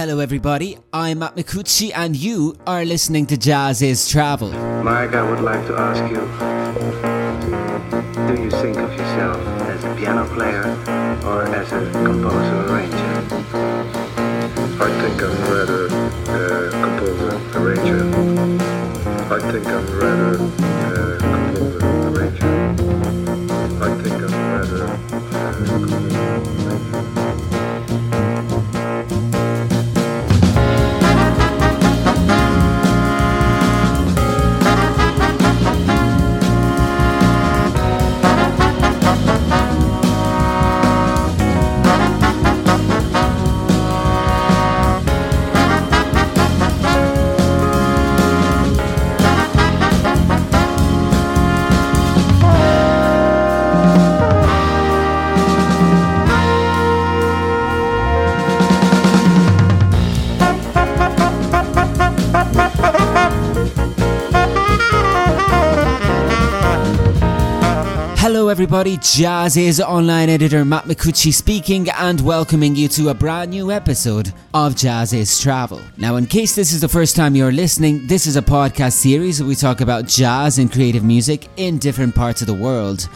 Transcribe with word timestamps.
Hello, 0.00 0.18
everybody. 0.18 0.78
I'm 0.94 1.18
Matt 1.18 1.36
Micucci, 1.36 1.92
and 1.94 2.16
you 2.16 2.56
are 2.66 2.86
listening 2.86 3.26
to 3.26 3.36
Jazziz 3.36 4.10
Travel. 4.10 4.48
Mike, 4.82 5.14
I 5.14 5.30
would 5.30 5.40
like 5.40 5.66
to 5.66 5.74
ask 5.76 6.00
you 6.10 6.22
Do 8.26 8.42
you 8.42 8.50
think 8.50 8.78
of 8.78 8.90
yourself 8.92 9.36
as 9.68 9.84
a 9.84 9.94
piano 9.96 10.24
player 10.32 10.64
or 11.26 11.42
as 11.54 11.70
a 11.72 11.90
composer 11.92 12.79
everybody. 68.50 68.96
Jazziz 68.96 69.78
online 69.78 70.28
editor 70.28 70.64
Matt 70.64 70.86
Micucci 70.86 71.32
speaking 71.32 71.88
and 71.90 72.20
welcoming 72.20 72.74
you 72.74 72.88
to 72.88 73.10
a 73.10 73.14
brand 73.14 73.52
new 73.52 73.70
episode 73.70 74.32
of 74.52 74.74
Jazziz 74.74 75.40
Travel. 75.40 75.80
Now, 75.96 76.16
in 76.16 76.26
case 76.26 76.56
this 76.56 76.72
is 76.72 76.80
the 76.80 76.88
first 76.88 77.14
time 77.14 77.36
you're 77.36 77.52
listening, 77.52 78.08
this 78.08 78.26
is 78.26 78.34
a 78.34 78.42
podcast 78.42 78.94
series 78.94 79.40
where 79.40 79.48
we 79.48 79.54
talk 79.54 79.80
about 79.80 80.08
jazz 80.08 80.58
and 80.58 80.70
creative 80.70 81.04
music 81.04 81.46
in 81.58 81.78
different 81.78 82.12
parts 82.12 82.40
of 82.40 82.48
the 82.48 82.54
world. 82.54 83.08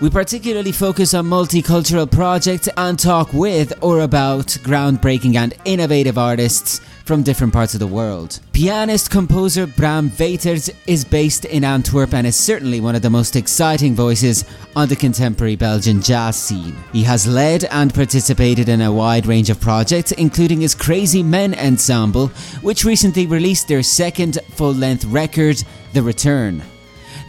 We 0.00 0.10
particularly 0.10 0.72
focus 0.72 1.14
on 1.14 1.26
multicultural 1.26 2.10
projects 2.10 2.68
and 2.76 2.98
talk 2.98 3.32
with 3.32 3.72
or 3.82 4.00
about 4.00 4.46
groundbreaking 4.46 5.36
and 5.36 5.54
innovative 5.64 6.18
artists 6.18 6.80
from 7.04 7.22
different 7.22 7.52
parts 7.52 7.74
of 7.74 7.80
the 7.80 7.86
world. 7.86 8.40
Pianist 8.52 9.10
composer 9.10 9.66
Bram 9.66 10.10
Weijters 10.10 10.74
is 10.86 11.04
based 11.04 11.44
in 11.44 11.64
Antwerp 11.64 12.14
and 12.14 12.26
is 12.26 12.36
certainly 12.36 12.80
one 12.80 12.94
of 12.94 13.02
the 13.02 13.10
most 13.10 13.36
exciting 13.36 13.94
voices 13.94 14.44
on 14.76 14.88
the 14.88 14.96
contemporary 14.96 15.56
Belgian 15.56 16.00
jazz 16.00 16.36
scene. 16.36 16.76
He 16.92 17.02
has 17.04 17.26
led 17.26 17.64
and 17.64 17.92
participated 17.92 18.68
in 18.68 18.80
a 18.80 18.92
wide 18.92 19.26
range 19.26 19.50
of 19.50 19.60
projects, 19.60 20.12
including 20.12 20.60
his 20.60 20.74
Crazy 20.74 21.22
Men 21.22 21.54
ensemble, 21.54 22.28
which 22.62 22.84
recently 22.84 23.26
released 23.26 23.68
their 23.68 23.82
second 23.82 24.38
full 24.50 24.72
length 24.72 25.04
record, 25.04 25.62
The 25.92 26.02
Return. 26.02 26.62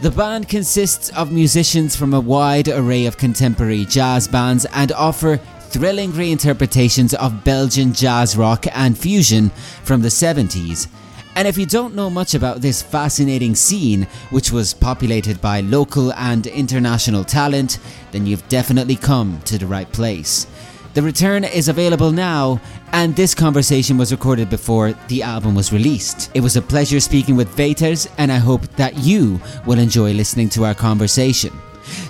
The 0.02 0.10
band 0.10 0.48
consists 0.48 1.08
of 1.10 1.32
musicians 1.32 1.96
from 1.96 2.12
a 2.12 2.20
wide 2.20 2.68
array 2.68 3.06
of 3.06 3.16
contemporary 3.16 3.84
jazz 3.86 4.28
bands 4.28 4.66
and 4.74 4.92
offer 4.92 5.40
thrilling 5.74 6.12
reinterpretations 6.12 7.14
of 7.14 7.42
Belgian 7.42 7.92
jazz 7.92 8.36
rock 8.36 8.64
and 8.76 8.96
fusion 8.96 9.50
from 9.82 10.02
the 10.02 10.08
70s. 10.08 10.86
And 11.34 11.48
if 11.48 11.58
you 11.58 11.66
don't 11.66 11.96
know 11.96 12.08
much 12.08 12.34
about 12.34 12.60
this 12.60 12.80
fascinating 12.80 13.56
scene, 13.56 14.06
which 14.30 14.52
was 14.52 14.72
populated 14.72 15.40
by 15.40 15.62
local 15.62 16.12
and 16.12 16.46
international 16.46 17.24
talent, 17.24 17.80
then 18.12 18.24
you've 18.24 18.48
definitely 18.48 18.94
come 18.94 19.40
to 19.46 19.58
the 19.58 19.66
right 19.66 19.90
place. 19.90 20.46
The 20.94 21.02
return 21.02 21.42
is 21.42 21.66
available 21.66 22.12
now, 22.12 22.60
and 22.92 23.16
this 23.16 23.34
conversation 23.34 23.98
was 23.98 24.12
recorded 24.12 24.48
before 24.48 24.92
the 25.08 25.24
album 25.24 25.56
was 25.56 25.72
released. 25.72 26.30
It 26.34 26.40
was 26.40 26.54
a 26.54 26.62
pleasure 26.62 27.00
speaking 27.00 27.34
with 27.34 27.56
Weijters, 27.56 28.08
and 28.16 28.30
I 28.30 28.38
hope 28.38 28.62
that 28.76 28.96
you 28.98 29.40
will 29.66 29.80
enjoy 29.80 30.12
listening 30.12 30.50
to 30.50 30.66
our 30.66 30.74
conversation. 30.74 31.50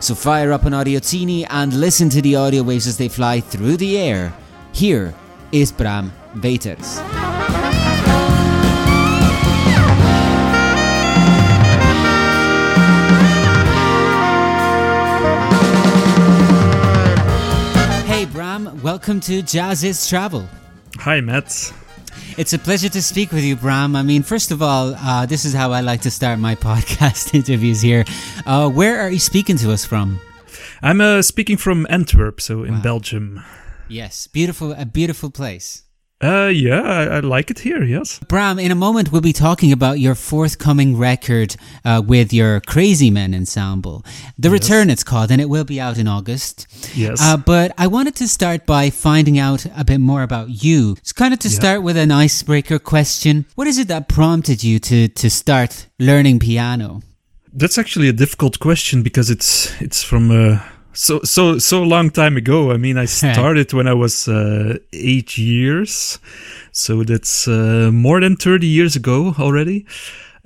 So 0.00 0.14
fire 0.14 0.52
up 0.52 0.64
an 0.64 0.72
audio 0.74 0.94
Audiotini 0.94 1.46
and 1.50 1.72
listen 1.72 2.08
to 2.10 2.22
the 2.22 2.36
audio 2.36 2.62
waves 2.62 2.86
as 2.86 2.96
they 2.96 3.08
fly 3.08 3.40
through 3.40 3.76
the 3.76 3.98
air. 3.98 4.32
Here 4.72 5.14
is 5.50 5.72
Bram 5.72 6.12
Weijters. 6.34 7.00
Hey 18.06 18.24
Bram, 18.26 18.80
welcome 18.82 19.20
to 19.20 19.42
Jazziz 19.42 20.08
Travel. 20.08 20.48
Hi, 20.98 21.20
Matt. 21.20 21.72
It's 22.36 22.52
a 22.52 22.58
pleasure 22.58 22.88
to 22.88 23.02
speak 23.02 23.32
with 23.32 23.44
you, 23.44 23.56
Bram. 23.56 23.94
I 23.96 24.02
mean, 24.02 24.22
first 24.22 24.50
of 24.50 24.62
all, 24.62 24.94
uh, 24.94 25.26
this 25.26 25.44
is 25.44 25.52
how 25.52 25.72
I 25.72 25.80
like 25.80 26.00
to 26.02 26.10
start 26.10 26.38
my 26.38 26.54
podcast 26.68 27.34
interviews 27.34 27.80
here. 27.80 28.04
Uh, 28.46 28.68
where 28.68 29.00
are 29.00 29.10
you 29.10 29.18
speaking 29.18 29.56
to 29.58 29.72
us 29.72 29.84
from? 29.84 30.20
I'm 30.82 31.00
uh, 31.00 31.22
speaking 31.22 31.56
from 31.56 31.86
Antwerp, 31.88 32.40
so 32.40 32.64
in 32.64 32.80
Belgium. 32.80 33.42
Yes, 33.88 34.26
beautiful, 34.26 34.72
a 34.72 34.84
beautiful 34.84 35.30
place. 35.30 35.82
Uh, 36.24 36.48
yeah, 36.48 36.80
I, 36.80 37.16
I 37.16 37.20
like 37.20 37.50
it 37.50 37.58
here. 37.58 37.82
Yes. 37.84 38.18
Bram, 38.28 38.58
in 38.58 38.70
a 38.70 38.74
moment, 38.74 39.12
we'll 39.12 39.20
be 39.20 39.32
talking 39.34 39.72
about 39.72 39.98
your 40.00 40.14
forthcoming 40.14 40.96
record 40.96 41.54
uh, 41.84 42.00
with 42.04 42.32
your 42.32 42.60
Crazy 42.60 43.10
Men 43.10 43.34
ensemble. 43.34 44.04
The 44.38 44.48
Return, 44.50 44.88
it's 44.88 45.04
called, 45.04 45.30
and 45.30 45.40
it 45.40 45.48
will 45.50 45.64
be 45.64 45.78
out 45.80 45.98
in 45.98 46.08
August. 46.08 46.66
Yes. 46.96 47.20
Uh, 47.20 47.36
but 47.36 47.72
I 47.76 47.86
wanted 47.88 48.14
to 48.16 48.28
start 48.28 48.64
by 48.64 48.88
finding 48.90 49.38
out 49.38 49.66
a 49.76 49.84
bit 49.84 49.98
more 49.98 50.22
about 50.22 50.48
you. 50.64 50.96
It's 50.98 51.12
kind 51.12 51.34
of 51.34 51.40
to 51.40 51.48
Yeah. 51.48 51.60
start 51.60 51.82
with 51.82 51.96
an 51.96 52.10
icebreaker 52.10 52.78
question. 52.78 53.44
What 53.54 53.66
is 53.66 53.78
it 53.78 53.88
that 53.88 54.08
prompted 54.08 54.64
you 54.64 54.78
to, 54.78 55.08
to 55.08 55.28
start 55.28 55.88
learning 55.98 56.38
piano? 56.38 57.02
That's 57.52 57.78
actually 57.78 58.08
a 58.08 58.12
difficult 58.12 58.58
question 58.58 59.02
because 59.02 59.30
it's 59.30 59.80
it's 59.80 60.02
from 60.02 60.30
uh, 60.30 60.58
so 60.94 61.20
so 61.22 61.58
so 61.58 61.82
long 61.82 62.10
time 62.10 62.36
ago. 62.36 62.70
I 62.70 62.76
mean, 62.76 62.96
I 62.96 63.04
started 63.20 63.72
when 63.72 63.86
I 63.86 63.94
was 63.94 64.28
uh, 64.28 64.78
eight 64.92 65.36
years, 65.36 66.18
so 66.72 67.02
that's 67.02 67.46
uh, 67.46 67.90
more 67.92 68.20
than 68.20 68.36
thirty 68.36 68.66
years 68.66 68.96
ago 68.96 69.34
already. 69.38 69.86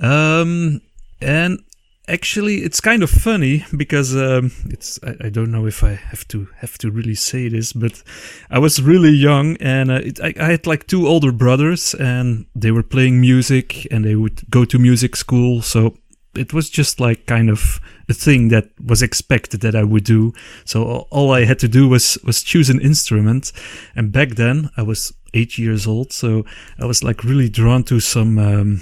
Um, 0.01 0.81
and 1.21 1.61
actually, 2.09 2.59
it's 2.59 2.81
kind 2.81 3.03
of 3.03 3.11
funny 3.11 3.65
because 3.77 4.17
um, 4.17 4.53
it's 4.71 4.99
I, 5.03 5.27
I 5.27 5.29
don't 5.29 5.51
know 5.51 5.67
if 5.67 5.85
I 5.85 5.95
have 5.95 6.27
to 6.29 6.49
have 6.57 6.79
to 6.79 6.91
really 6.91 7.15
say 7.15 7.49
this, 7.49 7.73
but 7.73 8.03
I 8.51 8.59
was 8.59 8.83
really 8.83 9.11
young 9.11 9.57
and 9.59 9.91
uh, 9.91 10.01
it, 10.03 10.21
I, 10.21 10.35
I 10.41 10.51
had 10.53 10.67
like 10.67 10.87
two 10.87 11.07
older 11.07 11.33
brothers 11.33 11.95
and 11.95 12.47
they 12.55 12.71
were 12.71 12.83
playing 12.83 13.21
music 13.21 13.87
and 13.91 14.05
they 14.05 14.15
would 14.15 14.43
go 14.51 14.65
to 14.65 14.79
music 14.79 15.17
school, 15.17 15.63
so 15.63 15.97
it 16.39 16.53
was 16.53 16.71
just 16.71 17.01
like 17.01 17.27
kind 17.27 17.51
of 17.51 17.81
a 18.09 18.15
thing 18.15 18.49
that 18.49 18.69
was 18.85 19.03
expected 19.03 19.61
that 19.61 19.75
I 19.75 19.85
would 19.85 20.05
do. 20.05 20.33
So 20.65 21.07
all- 21.11 21.33
I 21.33 21.45
had 21.45 21.59
to 21.59 21.69
do 21.69 21.89
was 21.89 22.19
was 22.25 22.43
choose 22.43 22.71
an 22.71 22.81
instrument, 22.81 23.53
and 23.95 24.13
back 24.13 24.31
then 24.37 24.71
I 24.77 24.83
was 24.83 25.13
eight 25.35 25.59
years 25.59 25.87
old, 25.87 26.13
so 26.13 26.45
I 26.83 26.87
was 26.87 27.03
like 27.03 27.25
really 27.25 27.49
drawn 27.49 27.85
to 27.85 28.01
some. 28.01 28.39
Um, 28.39 28.81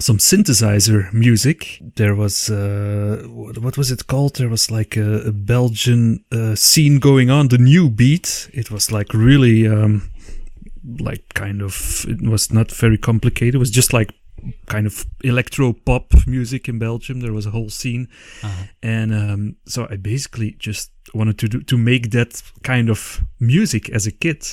some 0.00 0.16
synthesizer 0.18 1.12
music. 1.12 1.78
There 1.96 2.14
was 2.14 2.48
uh, 2.48 3.24
what, 3.28 3.58
what 3.58 3.76
was 3.76 3.90
it 3.90 4.06
called? 4.06 4.36
There 4.36 4.48
was 4.48 4.70
like 4.70 4.96
a, 4.96 5.28
a 5.28 5.32
Belgian 5.32 6.24
uh, 6.32 6.54
scene 6.54 6.98
going 6.98 7.30
on, 7.30 7.48
the 7.48 7.58
new 7.58 7.90
beat. 7.90 8.48
It 8.54 8.70
was 8.70 8.90
like 8.90 9.12
really 9.12 9.66
um, 9.68 10.10
like 10.98 11.22
kind 11.34 11.62
of 11.62 12.06
it 12.08 12.22
was 12.22 12.52
not 12.52 12.70
very 12.72 12.98
complicated. 12.98 13.54
It 13.54 13.58
was 13.58 13.70
just 13.70 13.92
like 13.92 14.14
kind 14.66 14.86
of 14.86 15.06
electro 15.22 15.72
pop 15.72 16.12
music 16.26 16.68
in 16.68 16.78
Belgium. 16.78 17.20
There 17.20 17.32
was 17.32 17.46
a 17.46 17.50
whole 17.50 17.70
scene, 17.70 18.08
and 18.82 19.14
um, 19.14 19.56
so 19.66 19.86
I 19.90 19.96
basically 19.96 20.56
just 20.58 20.90
wanted 21.14 21.38
to 21.38 21.48
do, 21.48 21.60
to 21.62 21.76
make 21.76 22.10
that 22.10 22.42
kind 22.62 22.88
of 22.88 23.20
music 23.40 23.90
as 23.90 24.06
a 24.06 24.12
kid. 24.12 24.46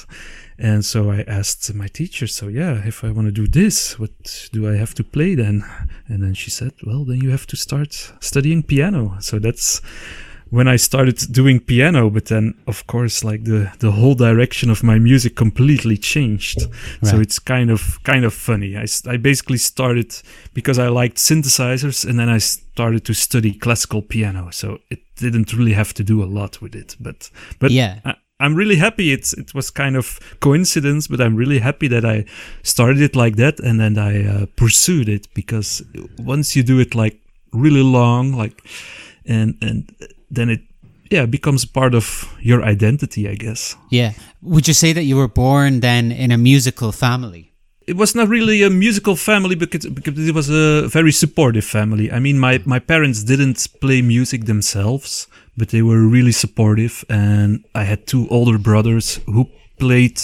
And 0.57 0.83
so 0.83 1.09
I 1.09 1.21
asked 1.21 1.73
my 1.73 1.87
teacher, 1.87 2.27
so 2.27 2.49
yeah, 2.49 2.85
if 2.85 3.03
I 3.03 3.11
want 3.11 3.27
to 3.27 3.31
do 3.31 3.47
this, 3.47 3.97
what 3.97 4.49
do 4.51 4.67
I 4.69 4.75
have 4.75 4.93
to 4.95 5.03
play 5.03 5.35
then? 5.35 5.63
And 6.07 6.21
then 6.21 6.33
she 6.33 6.49
said, 6.49 6.73
well, 6.85 7.05
then 7.05 7.21
you 7.21 7.29
have 7.29 7.47
to 7.47 7.55
start 7.55 8.13
studying 8.19 8.63
piano. 8.63 9.17
So 9.21 9.39
that's 9.39 9.81
when 10.49 10.67
I 10.67 10.77
started 10.77 11.19
doing 11.31 11.59
piano, 11.59 12.09
but 12.09 12.25
then 12.25 12.53
of 12.67 12.85
course, 12.87 13.23
like 13.23 13.43
the, 13.43 13.71
the 13.79 13.91
whole 13.91 14.15
direction 14.15 14.69
of 14.69 14.83
my 14.83 14.97
music 14.99 15.35
completely 15.35 15.97
changed. 15.97 16.61
So 17.03 17.19
it's 17.19 17.39
kind 17.39 17.69
of, 17.69 17.99
kind 18.03 18.25
of 18.25 18.33
funny. 18.33 18.75
I, 18.75 18.85
I 19.07 19.17
basically 19.17 19.57
started 19.57 20.15
because 20.53 20.79
I 20.79 20.87
liked 20.87 21.17
synthesizers 21.17 22.03
and 22.07 22.17
then 22.17 22.29
I 22.29 22.39
started 22.39 23.05
to 23.05 23.13
study 23.13 23.53
classical 23.53 24.01
piano. 24.01 24.49
So 24.51 24.79
it 24.89 24.99
didn't 25.15 25.53
really 25.53 25.73
have 25.73 25.93
to 25.93 26.03
do 26.03 26.23
a 26.23 26.25
lot 26.25 26.61
with 26.61 26.75
it, 26.75 26.95
but, 26.99 27.29
but 27.59 27.71
Yeah. 27.71 27.99
I, 28.03 28.15
I'm 28.41 28.55
really 28.55 28.77
happy. 28.77 29.11
It's 29.11 29.33
it 29.33 29.53
was 29.53 29.69
kind 29.69 29.97
of 29.97 30.19
coincidence, 30.39 31.07
but 31.09 31.19
I'm 31.19 31.35
really 31.35 31.59
happy 31.59 31.89
that 31.89 32.05
I 32.05 32.23
started 32.63 33.01
it 33.01 33.15
like 33.15 33.35
that 33.35 33.59
and 33.59 33.79
then 33.79 33.97
I 33.97 34.25
uh, 34.25 34.45
pursued 34.55 35.09
it 35.09 35.27
because 35.33 35.83
once 36.17 36.55
you 36.55 36.63
do 36.63 36.79
it 36.79 36.95
like 36.95 37.19
really 37.51 37.83
long, 37.83 38.31
like 38.31 38.63
and 39.25 39.57
and 39.61 39.91
then 40.31 40.49
it 40.49 40.61
yeah 41.11 41.25
becomes 41.25 41.65
part 41.65 41.95
of 41.95 42.33
your 42.41 42.63
identity, 42.63 43.27
I 43.27 43.35
guess. 43.35 43.75
Yeah. 43.89 44.13
Would 44.41 44.67
you 44.67 44.73
say 44.73 44.93
that 44.93 45.03
you 45.03 45.17
were 45.17 45.27
born 45.27 45.79
then 45.79 46.11
in 46.11 46.31
a 46.31 46.37
musical 46.37 46.91
family? 46.91 47.49
it 47.89 47.97
was 47.97 48.13
not 48.13 48.29
really 48.29 48.61
a 48.61 48.69
musical 48.69 49.15
family 49.15 49.55
because, 49.55 49.87
because 49.87 50.27
it 50.27 50.35
was 50.35 50.47
a 50.47 50.87
very 50.87 51.11
supportive 51.11 51.65
family. 51.65 52.11
I 52.11 52.19
mean, 52.19 52.37
my, 52.37 52.61
my 52.63 52.77
parents 52.77 53.23
didn't 53.23 53.67
play 53.81 54.03
music 54.03 54.45
themselves, 54.45 55.27
but 55.57 55.69
they 55.69 55.81
were 55.81 56.07
really 56.07 56.31
supportive. 56.31 57.03
And 57.09 57.65
I 57.73 57.85
had 57.85 58.05
two 58.05 58.27
older 58.29 58.59
brothers 58.59 59.19
who 59.25 59.49
played 59.79 60.21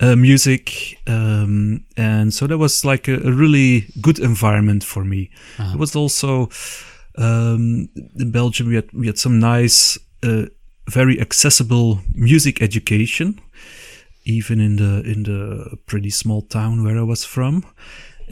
uh, 0.00 0.14
music. 0.14 0.98
Um, 1.06 1.84
and 1.96 2.34
so 2.34 2.46
that 2.46 2.58
was 2.58 2.84
like 2.84 3.08
a, 3.08 3.14
a 3.14 3.32
really 3.32 3.86
good 4.02 4.18
environment 4.18 4.84
for 4.84 5.02
me. 5.02 5.30
Uh-huh. 5.58 5.72
It 5.72 5.78
was 5.78 5.96
also, 5.96 6.50
um, 7.18 7.88
in 8.18 8.30
Belgium, 8.30 8.68
we 8.68 8.74
had, 8.76 8.92
we 8.92 9.06
had 9.06 9.18
some 9.18 9.38
nice, 9.40 9.98
uh, 10.22 10.46
very 10.88 11.20
accessible 11.20 12.00
music 12.14 12.60
education 12.62 13.40
even 14.24 14.60
in 14.60 14.76
the 14.76 15.02
in 15.10 15.22
the 15.22 15.76
pretty 15.86 16.10
small 16.10 16.42
town 16.42 16.84
where 16.84 16.98
I 16.98 17.02
was 17.02 17.24
from. 17.24 17.64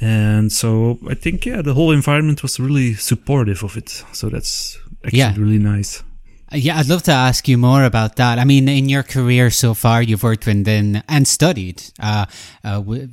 And 0.00 0.52
so 0.52 0.98
I 1.08 1.14
think 1.14 1.46
yeah, 1.46 1.62
the 1.62 1.74
whole 1.74 1.90
environment 1.94 2.42
was 2.42 2.60
really 2.60 2.94
supportive 2.94 3.64
of 3.64 3.76
it. 3.76 4.04
So 4.12 4.28
that's 4.28 4.78
actually 5.04 5.18
Yeah. 5.18 5.34
really 5.36 5.58
nice. 5.58 6.02
Yeah, 6.52 6.78
I'd 6.78 6.88
love 6.88 7.02
to 7.04 7.12
ask 7.12 7.46
you 7.46 7.58
more 7.58 7.84
about 7.84 8.16
that. 8.16 8.38
I 8.38 8.44
mean, 8.44 8.68
in 8.68 8.88
your 8.88 9.02
career 9.02 9.50
so 9.50 9.74
far, 9.74 10.00
you've 10.00 10.22
worked 10.22 10.46
within 10.46 11.02
and 11.06 11.28
studied 11.28 11.82
uh, 12.00 12.24
uh, 12.64 12.76
w- 12.76 13.08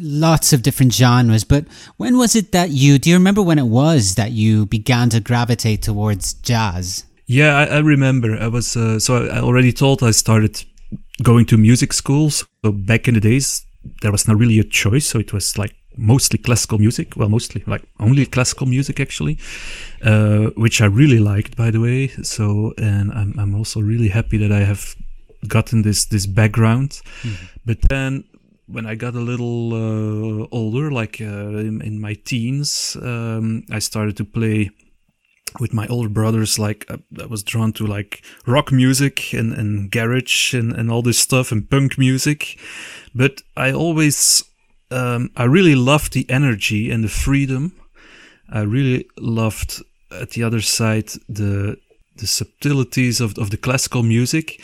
lots 0.00 0.52
of 0.52 0.62
different 0.62 0.92
genres. 0.92 1.44
But 1.44 1.66
when 1.96 2.18
was 2.18 2.34
it 2.34 2.50
that 2.52 2.70
you? 2.70 2.98
Do 2.98 3.10
you 3.10 3.16
remember 3.16 3.40
when 3.40 3.58
it 3.58 3.66
was 3.66 4.16
that 4.16 4.32
you 4.32 4.66
began 4.66 5.10
to 5.10 5.20
gravitate 5.20 5.82
towards 5.82 6.34
jazz? 6.34 7.04
Yeah, 7.26 7.56
I, 7.56 7.64
I 7.76 7.78
remember. 7.78 8.36
I 8.36 8.48
was 8.48 8.76
uh, 8.76 8.98
so 8.98 9.26
I 9.26 9.38
already 9.38 9.72
told 9.72 10.02
I 10.02 10.10
started 10.10 10.64
going 11.22 11.46
to 11.46 11.56
music 11.56 11.92
schools. 11.92 12.44
So 12.64 12.72
back 12.72 13.06
in 13.06 13.14
the 13.14 13.20
days, 13.20 13.64
there 14.02 14.10
was 14.10 14.26
not 14.26 14.38
really 14.38 14.58
a 14.58 14.64
choice. 14.64 15.06
So 15.06 15.20
it 15.20 15.32
was 15.32 15.56
like 15.56 15.74
mostly 15.96 16.38
classical 16.38 16.78
music. 16.78 17.16
Well, 17.16 17.28
mostly 17.28 17.62
like 17.66 17.82
only 17.98 18.26
classical 18.26 18.66
music 18.66 19.00
actually, 19.00 19.38
uh, 20.02 20.50
which 20.56 20.80
I 20.80 20.86
really 20.86 21.18
liked, 21.18 21.56
by 21.56 21.70
the 21.70 21.80
way. 21.80 22.08
So 22.22 22.72
and 22.78 23.12
I'm 23.12 23.38
I'm 23.38 23.54
also 23.54 23.80
really 23.80 24.08
happy 24.08 24.38
that 24.38 24.52
I 24.52 24.64
have 24.64 24.94
gotten 25.46 25.82
this 25.82 26.06
this 26.06 26.26
background. 26.26 27.00
But 27.64 27.80
then 27.88 28.24
when 28.66 28.86
I 28.86 28.94
got 28.94 29.14
a 29.14 29.20
little 29.20 29.74
uh, 29.74 30.48
older, 30.50 30.90
like 30.90 31.20
uh, 31.20 31.58
in, 31.58 31.82
in 31.82 32.00
my 32.00 32.14
teens, 32.14 32.96
um, 33.02 33.64
I 33.70 33.80
started 33.80 34.16
to 34.16 34.24
play 34.24 34.70
with 35.60 35.74
my 35.74 35.86
older 35.88 36.08
brothers 36.08 36.58
like 36.58 36.86
I, 36.90 36.98
I 37.20 37.26
was 37.26 37.42
drawn 37.42 37.72
to 37.74 37.86
like 37.86 38.24
rock 38.46 38.72
music 38.72 39.34
and, 39.34 39.52
and 39.52 39.90
garage 39.90 40.54
and, 40.54 40.72
and 40.72 40.90
all 40.90 41.02
this 41.02 41.18
stuff 41.18 41.52
and 41.52 41.68
punk 41.68 41.98
music 41.98 42.58
but 43.14 43.42
i 43.54 43.70
always 43.70 44.44
um, 44.92 45.30
i 45.36 45.44
really 45.44 45.74
loved 45.74 46.12
the 46.12 46.26
energy 46.28 46.90
and 46.90 47.02
the 47.02 47.08
freedom. 47.08 47.72
I 48.48 48.62
really 48.62 49.06
loved 49.18 49.82
at 50.10 50.30
the 50.30 50.42
other 50.42 50.60
side 50.60 51.08
the 51.28 51.76
the 52.16 52.26
subtleties 52.26 53.20
of, 53.20 53.38
of 53.38 53.50
the 53.50 53.56
classical 53.56 54.02
music. 54.02 54.60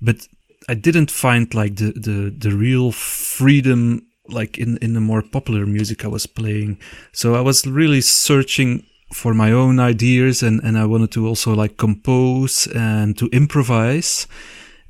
But 0.00 0.28
i 0.68 0.74
didn't 0.74 1.10
find 1.10 1.54
like 1.54 1.76
the 1.76 1.92
the, 1.92 2.34
the 2.36 2.56
real 2.56 2.92
freedom 2.92 4.06
like 4.28 4.58
in 4.58 4.78
in 4.78 4.94
the 4.94 5.00
more 5.00 5.22
popular 5.22 5.66
music 5.66 6.04
i 6.04 6.08
was 6.08 6.26
playing. 6.26 6.78
So 7.12 7.34
i 7.34 7.40
was 7.40 7.66
really 7.66 8.00
searching 8.00 8.84
for 9.12 9.34
my 9.34 9.52
own 9.52 9.78
ideas 9.78 10.42
and, 10.42 10.60
and 10.62 10.76
I 10.76 10.84
wanted 10.84 11.12
to 11.12 11.26
also 11.26 11.54
like 11.54 11.76
compose 11.76 12.66
and 12.74 13.16
to 13.18 13.28
improvise. 13.28 14.26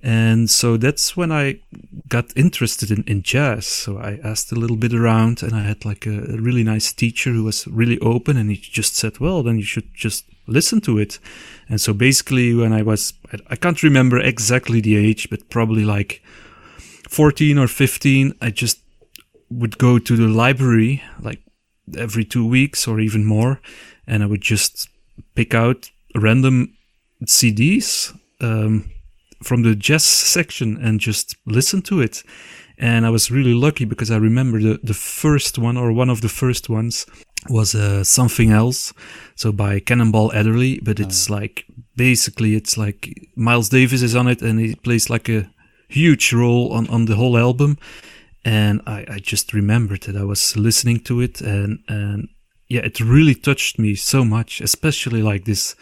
And 0.07 0.49
so 0.49 0.77
that's 0.77 1.17
when 1.17 1.33
I 1.33 1.59
got 2.07 2.27
interested 2.37 2.93
in, 2.93 3.03
in 3.09 3.23
jazz. 3.23 3.67
So 3.67 3.99
I 3.99 4.21
asked 4.23 4.53
a 4.53 4.55
little 4.55 4.77
bit 4.77 4.95
around 4.95 5.43
and 5.43 5.53
I 5.53 5.63
had 5.63 5.85
like 5.85 6.07
a, 6.07 6.33
a 6.33 6.41
really 6.41 6.63
nice 6.63 6.93
teacher 6.93 7.33
who 7.33 7.43
was 7.43 7.67
really 7.67 7.99
open 7.99 8.37
and 8.37 8.49
he 8.49 8.57
just 8.57 8.95
said, 8.95 9.19
well, 9.19 9.43
then 9.43 9.57
you 9.57 9.65
should 9.65 9.93
just 9.95 10.25
listen 10.47 10.81
to 10.83 10.97
it. 10.97 11.19
And 11.69 11.81
so 11.81 11.93
basically 11.93 12.55
when 12.55 12.73
I 12.73 12.83
was, 12.83 13.15
I, 13.33 13.39
I 13.51 13.57
can't 13.57 13.83
remember 13.83 14.21
exactly 14.21 14.81
the 14.81 14.97
age, 14.97 15.29
but 15.29 15.51
probably 15.51 15.85
like 15.85 16.23
14 17.09 17.59
or 17.59 17.67
15, 17.67 18.33
I 18.41 18.51
just 18.51 18.79
would 19.51 19.77
go 19.77 19.99
to 19.99 20.17
the 20.17 20.29
library 20.29 21.03
like 21.21 21.43
every 21.97 22.25
two 22.25 22.47
weeks 22.47 22.87
or 22.87 23.01
even 23.01 23.25
more 23.25 23.61
and 24.07 24.23
I 24.23 24.27
would 24.27 24.43
just 24.43 24.89
pick 25.35 25.53
out 25.53 25.91
random 26.15 26.77
CDs 27.25 28.17
um, 28.41 28.89
from 29.43 29.63
the 29.63 29.75
jazz 29.75 30.05
section 30.05 30.77
and 30.83 31.01
just 31.01 31.37
listen 31.47 31.83
to 31.83 32.01
it. 32.01 32.23
And 32.79 33.07
I 33.07 33.11
was 33.11 33.31
really 33.31 33.55
lucky 33.55 33.85
because 33.85 34.11
I 34.11 34.17
remember 34.17 34.61
the, 34.61 34.79
the 34.83 34.95
first 34.95 35.59
one 35.59 35.77
or 35.77 35.93
one 35.93 36.11
of 36.11 36.21
the 36.21 36.29
first 36.29 36.69
ones 36.69 37.07
was 37.49 37.75
uh, 37.75 38.05
something 38.05 38.51
else. 38.51 38.93
So 39.35 39.53
by 39.53 39.81
Cannonball 39.81 40.33
Adderley, 40.33 40.81
but 40.81 41.01
it's 41.01 41.31
like 41.31 41.65
basically 41.97 42.55
it's 42.55 42.77
like 42.77 43.29
Miles 43.35 43.71
Davis 43.71 44.03
is 44.03 44.15
on 44.15 44.29
it 44.29 44.43
and 44.43 44.61
he 44.61 44.75
plays 44.75 45.09
like 45.09 45.29
a 45.29 45.49
huge 45.89 46.33
role 46.33 46.73
on, 46.73 46.89
on 46.89 47.07
the 47.07 47.17
whole 47.17 47.39
album. 47.39 47.79
And 48.45 48.83
I, 48.87 49.05
I 49.09 49.19
just 49.19 49.53
remembered 49.53 50.03
that 50.03 50.17
I 50.17 50.25
was 50.25 50.57
listening 50.57 51.01
to 51.01 51.21
it 51.21 51.41
and, 51.41 51.81
and 51.89 52.29
yeah, 52.69 52.83
it 52.83 53.01
really 53.01 53.35
touched 53.35 53.79
me 53.79 53.95
so 53.95 54.25
much, 54.25 54.61
especially 54.61 55.23
like 55.23 55.45
this 55.45 55.75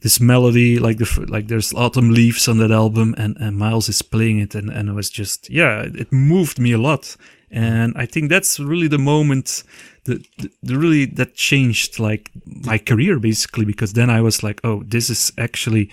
this 0.00 0.20
melody, 0.20 0.78
like 0.78 0.98
the 0.98 1.26
like 1.28 1.48
there's 1.48 1.72
autumn 1.74 2.10
leaves 2.10 2.48
on 2.48 2.58
that 2.58 2.70
album, 2.70 3.14
and 3.18 3.36
and 3.38 3.56
Miles 3.56 3.88
is 3.88 4.02
playing 4.02 4.38
it, 4.38 4.54
and 4.54 4.70
and 4.70 4.88
it 4.88 4.92
was 4.92 5.10
just 5.10 5.50
yeah, 5.50 5.82
it, 5.82 6.12
moved 6.12 6.58
me 6.58 6.72
a 6.72 6.78
lot, 6.78 7.16
and 7.50 7.96
I 7.96 8.06
think 8.06 8.30
that's 8.30 8.60
really 8.60 8.88
the 8.88 8.98
moment 8.98 9.64
that 10.04 10.24
the, 10.38 10.50
the 10.62 10.78
really 10.78 11.06
that 11.06 11.34
changed 11.34 11.98
like 11.98 12.30
my 12.44 12.78
career 12.78 13.18
basically 13.18 13.64
because 13.64 13.92
then 13.94 14.10
I 14.10 14.20
was 14.20 14.42
like, 14.42 14.60
oh, 14.64 14.82
this 14.84 15.10
is 15.10 15.32
actually 15.36 15.90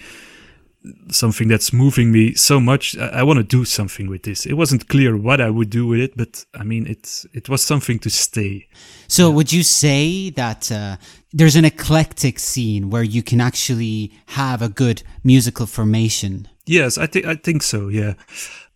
something 1.10 1.48
that's 1.48 1.74
moving 1.74 2.12
me 2.12 2.34
so 2.34 2.60
much. 2.60 2.98
I, 2.98 3.08
I 3.08 3.24
want 3.24 3.38
to 3.38 3.44
do 3.44 3.66
something 3.66 4.08
with 4.08 4.24
this. 4.24 4.46
It 4.46 4.54
wasn't 4.54 4.88
clear 4.88 5.18
what 5.18 5.42
I 5.42 5.50
would 5.50 5.70
do 5.70 5.88
with 5.88 6.00
it, 6.00 6.16
but 6.16 6.46
I 6.54 6.64
mean, 6.64 6.88
it 6.88 7.26
it 7.34 7.50
was 7.50 7.64
something 7.64 8.00
to 8.00 8.10
stay. 8.10 8.68
So, 9.08 9.32
would 9.32 9.52
you 9.52 9.64
say 9.64 10.30
that 10.32 10.72
uh, 10.72 10.98
there's 11.36 11.58
an 11.58 11.66
eclectic 11.66 12.40
scene 12.40 12.90
where 12.90 13.04
you 13.04 13.22
can 13.22 13.42
actually 13.42 14.14
have 14.28 14.62
a 14.62 14.70
good 14.70 15.04
musical 15.22 15.66
formation? 15.66 16.48
Yes, 16.66 16.98
I 16.98 17.08
think 17.08 17.26
I 17.26 17.36
think 17.36 17.62
so. 17.62 17.90
Yeah, 17.90 18.14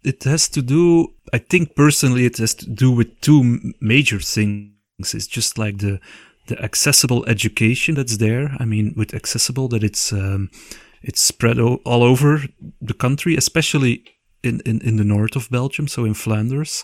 it 0.03 0.23
has 0.25 0.49
to 0.49 0.61
do. 0.61 1.13
I 1.33 1.37
think 1.37 1.75
personally, 1.75 2.25
it 2.25 2.37
has 2.37 2.53
to 2.55 2.69
do 2.69 2.91
with 2.91 3.19
two 3.21 3.73
major 3.79 4.19
things. 4.19 5.13
It's 5.13 5.27
just 5.27 5.57
like 5.57 5.77
the 5.77 5.99
the 6.47 6.61
accessible 6.61 7.25
education 7.27 7.95
that's 7.95 8.17
there. 8.17 8.51
I 8.59 8.65
mean, 8.65 8.93
with 8.97 9.13
accessible, 9.13 9.69
that 9.69 9.83
it's 9.83 10.11
um, 10.11 10.49
it's 11.01 11.21
spread 11.21 11.59
o- 11.59 11.81
all 11.85 12.03
over 12.03 12.43
the 12.81 12.93
country, 12.93 13.37
especially 13.37 14.03
in, 14.43 14.61
in 14.65 14.81
in 14.81 14.97
the 14.97 15.05
north 15.05 15.35
of 15.35 15.49
Belgium, 15.49 15.87
so 15.87 16.05
in 16.05 16.13
Flanders, 16.13 16.83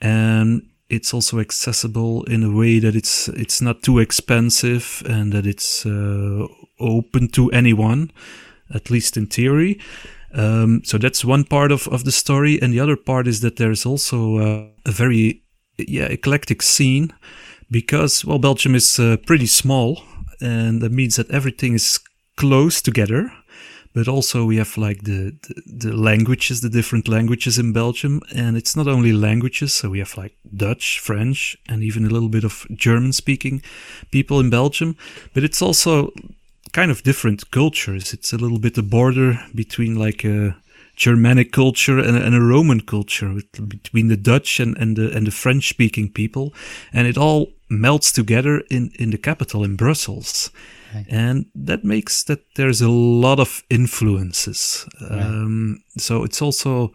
and 0.00 0.62
it's 0.88 1.12
also 1.12 1.40
accessible 1.40 2.22
in 2.24 2.42
a 2.42 2.50
way 2.50 2.78
that 2.78 2.94
it's 2.94 3.28
it's 3.28 3.60
not 3.60 3.82
too 3.82 3.98
expensive 3.98 5.02
and 5.06 5.32
that 5.32 5.46
it's 5.46 5.84
uh, 5.84 6.46
open 6.78 7.28
to 7.28 7.50
anyone, 7.50 8.10
at 8.72 8.90
least 8.90 9.16
in 9.16 9.26
theory. 9.26 9.80
Um, 10.32 10.82
so 10.84 10.98
that's 10.98 11.24
one 11.24 11.44
part 11.44 11.72
of, 11.72 11.88
of 11.88 12.04
the 12.04 12.12
story, 12.12 12.60
and 12.60 12.72
the 12.72 12.80
other 12.80 12.96
part 12.96 13.26
is 13.26 13.40
that 13.40 13.56
there's 13.56 13.86
also 13.86 14.38
uh, 14.38 14.66
a 14.84 14.92
very 14.92 15.42
yeah 15.78 16.06
eclectic 16.06 16.62
scene 16.62 17.12
because 17.70 18.24
well 18.24 18.38
Belgium 18.38 18.74
is 18.74 18.98
uh, 18.98 19.16
pretty 19.26 19.46
small, 19.46 20.02
and 20.40 20.80
that 20.82 20.92
means 20.92 21.16
that 21.16 21.30
everything 21.30 21.74
is 21.74 21.98
close 22.36 22.80
together. 22.80 23.32
But 23.96 24.08
also 24.08 24.44
we 24.44 24.58
have 24.58 24.76
like 24.76 25.04
the, 25.04 25.32
the 25.42 25.54
the 25.88 25.96
languages, 25.96 26.60
the 26.60 26.68
different 26.68 27.08
languages 27.08 27.58
in 27.58 27.72
Belgium, 27.72 28.20
and 28.36 28.56
it's 28.56 28.76
not 28.76 28.86
only 28.86 29.12
languages. 29.12 29.72
So 29.72 29.88
we 29.88 30.00
have 30.00 30.22
like 30.22 30.34
Dutch, 30.44 31.00
French, 31.00 31.56
and 31.66 31.82
even 31.82 32.04
a 32.04 32.10
little 32.10 32.28
bit 32.28 32.44
of 32.44 32.66
German-speaking 32.76 33.62
people 34.10 34.38
in 34.38 34.50
Belgium. 34.50 34.96
But 35.32 35.44
it's 35.44 35.62
also 35.62 36.12
kind 36.72 36.90
of 36.90 37.02
different 37.02 37.50
cultures. 37.50 38.12
It's 38.12 38.34
a 38.34 38.38
little 38.38 38.58
bit 38.58 38.78
a 38.78 38.82
border 38.82 39.38
between 39.54 39.94
like 40.06 40.28
a 40.28 40.54
Germanic 40.96 41.50
culture 41.52 41.98
and, 41.98 42.16
and 42.16 42.34
a 42.34 42.40
Roman 42.40 42.80
culture 42.80 43.34
between 43.68 44.08
the 44.08 44.16
Dutch 44.16 44.60
and, 44.60 44.76
and 44.78 44.96
the 44.96 45.16
and 45.16 45.26
the 45.26 45.30
French 45.42 45.68
speaking 45.68 46.12
people, 46.12 46.52
and 46.92 47.08
it 47.08 47.16
all 47.16 47.46
melts 47.68 48.12
together 48.12 48.62
in, 48.70 48.90
in 48.98 49.10
the 49.10 49.18
capital, 49.18 49.64
in 49.64 49.76
Brussels. 49.76 50.50
And 51.10 51.46
that 51.54 51.84
makes 51.84 52.24
that 52.24 52.40
there's 52.54 52.80
a 52.80 52.88
lot 52.88 53.38
of 53.38 53.62
influences. 53.68 54.88
Um, 55.10 55.82
so 55.98 56.24
it's 56.24 56.40
also, 56.40 56.94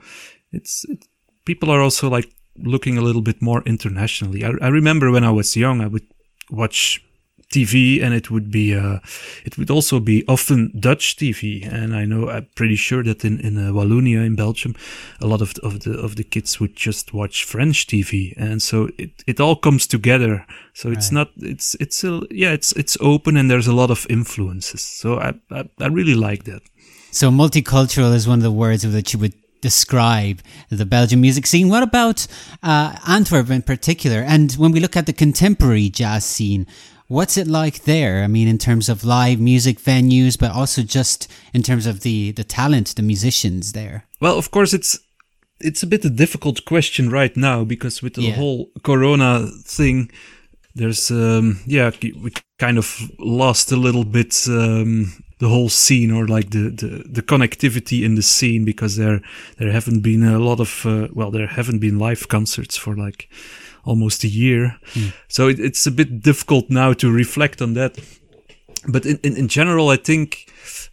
it's, 0.52 0.86
it, 0.86 1.06
people 1.46 1.70
are 1.70 1.82
also 1.82 2.10
like 2.10 2.34
looking 2.58 2.98
a 2.98 3.02
little 3.02 3.22
bit 3.22 3.42
more 3.42 3.62
internationally. 3.66 4.44
I, 4.44 4.52
I 4.62 4.70
remember 4.70 5.12
when 5.12 5.24
I 5.24 5.32
was 5.32 5.56
young, 5.56 5.82
I 5.82 5.88
would 5.88 6.08
watch 6.50 7.04
TV, 7.52 8.02
and 8.04 8.14
it 8.14 8.30
would 8.32 8.50
be 8.52 8.74
uh, 8.76 9.00
it 9.46 9.58
would 9.58 9.70
also 9.70 10.00
be 10.00 10.24
often 10.28 10.72
Dutch 10.80 11.16
TV. 11.18 11.66
And 11.72 11.94
I 11.96 12.06
know 12.06 12.30
I'm 12.30 12.48
pretty 12.56 12.76
sure 12.78 13.04
that 13.04 13.24
in 13.24 13.40
in 13.40 13.58
uh, 13.58 13.72
Wallonia 13.72 14.26
in 14.26 14.36
Belgium, 14.36 14.76
a 15.20 15.28
lot 15.28 15.42
of 15.42 15.54
of 15.64 15.80
the 15.82 15.92
of 16.00 16.16
the 16.16 16.24
kids 16.24 16.60
would 16.60 16.76
just 16.76 17.14
watch 17.14 17.44
French 17.46 17.88
TV, 17.88 18.34
and 18.38 18.62
so 18.62 18.90
it 18.98 19.12
it 19.28 19.40
all 19.40 19.56
comes 19.56 19.88
together. 19.88 20.46
So 20.74 20.90
it's 20.90 21.12
Right. 21.12 21.20
not 21.20 21.28
it's 21.38 21.76
it's 21.80 22.04
a, 22.04 22.22
yeah 22.32 22.54
it's 22.54 22.72
it's 22.74 22.98
open 23.02 23.38
and 23.38 23.50
there's 23.50 23.68
a 23.68 23.76
lot 23.76 23.92
of 23.92 24.06
influences. 24.10 24.82
So 24.82 25.20
I 25.20 25.34
I, 25.52 25.64
I 25.80 25.88
really 25.88 26.16
like 26.16 26.44
that. 26.46 26.62
So 27.12 27.30
multicultural 27.30 28.14
is 28.16 28.26
one 28.28 28.40
of 28.40 28.44
the 28.44 28.52
words 28.52 28.84
that 28.84 29.12
you 29.14 29.20
would 29.20 29.34
describe 29.62 30.40
the 30.70 30.86
Belgian 30.86 31.22
music 31.22 31.46
scene. 31.46 31.70
What 31.70 31.84
about 31.84 32.26
uh, 32.64 32.96
Antwerp 33.08 33.50
in 33.52 33.62
particular? 33.62 34.24
And 34.26 34.52
when 34.54 34.72
we 34.72 34.80
look 34.80 34.96
at 34.98 35.06
the 35.06 35.14
contemporary 35.14 35.90
jazz 35.90 36.26
scene, 36.26 36.66
what's 37.12 37.38
it 37.38 37.48
like 37.48 37.84
there? 37.84 38.24
I 38.24 38.28
mean, 38.28 38.48
in 38.48 38.58
terms 38.58 38.90
of 38.90 39.04
live 39.04 39.40
music 39.40 39.80
venues, 39.80 40.38
but 40.40 40.52
also 40.52 40.82
just 40.82 41.28
in 41.54 41.62
terms 41.64 41.86
of 41.86 42.00
the 42.00 42.32
the 42.32 42.44
talent, 42.44 42.96
the 42.96 43.02
musicians 43.04 43.72
there. 43.74 44.04
Well, 44.20 44.38
of 44.38 44.50
course, 44.52 44.74
it's 44.74 45.00
it's 45.60 45.84
a 45.84 45.88
bit 45.88 46.06
a 46.06 46.10
difficult 46.10 46.66
question 46.66 47.10
right 47.12 47.36
now 47.38 47.66
because 47.66 48.02
with 48.04 48.14
the 48.14 48.22
Yeah. 48.24 48.36
whole 48.36 48.70
Corona 48.84 49.48
thing, 49.78 50.10
there's 50.76 51.12
um, 51.12 51.60
yeah, 51.68 51.92
we 52.24 52.32
kind 52.60 52.78
of 52.78 53.12
lost 53.20 53.72
a 53.72 53.76
little 53.78 54.06
bit 54.06 54.48
um, 54.48 55.12
the 55.40 55.50
whole 55.50 55.70
scene 55.70 56.12
or 56.12 56.28
like 56.28 56.50
the, 56.50 56.70
the 56.70 57.04
the 57.16 57.22
connectivity 57.22 58.04
in 58.04 58.16
the 58.16 58.22
scene 58.24 58.66
because 58.66 58.96
there 58.96 59.20
there 59.58 59.72
haven't 59.72 60.02
been 60.02 60.24
a 60.24 60.40
lot 60.40 60.60
of 60.60 60.86
uh, 60.86 61.08
well 61.14 61.32
there 61.32 61.48
haven't 61.48 61.80
been 61.82 62.00
live 62.00 62.28
concerts 62.28 62.78
for 62.78 62.96
like 62.96 63.28
almost 63.84 64.24
a 64.24 64.28
year, 64.28 64.78
so 65.28 65.48
it, 65.48 65.60
it's 65.60 65.88
a 65.88 65.92
bit 65.92 66.22
difficult 66.22 66.70
now 66.70 66.94
to 66.94 67.12
reflect 67.12 67.62
on 67.62 67.74
that. 67.74 67.98
But 68.88 69.06
in, 69.06 69.20
in, 69.24 69.38
in 69.38 69.48
general, 69.48 69.90
I 69.90 69.98
think 69.98 70.52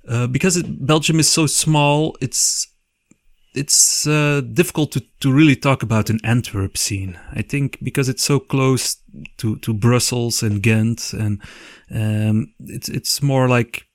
uh, 0.08 0.26
because 0.26 0.56
it, 0.56 0.86
Belgium 0.86 1.20
is 1.20 1.28
so 1.28 1.46
small, 1.46 2.16
it's 2.20 2.68
it's 3.54 4.06
uh, 4.06 4.40
difficult 4.52 4.92
to, 4.92 5.02
to 5.20 5.32
really 5.32 5.56
talk 5.56 5.82
about 5.82 6.10
an 6.10 6.20
Antwerp 6.22 6.76
scene. 6.76 7.18
I 7.32 7.42
think 7.42 7.78
because 7.82 8.08
it's 8.08 8.22
so 8.22 8.38
close 8.38 8.96
to, 9.38 9.56
to 9.56 9.74
Brussels 9.74 10.42
and 10.42 10.62
Ghent, 10.62 11.12
and 11.12 11.42
um, 11.90 12.54
it's 12.60 12.88
it's 12.88 13.22
more 13.22 13.48
like 13.48 13.86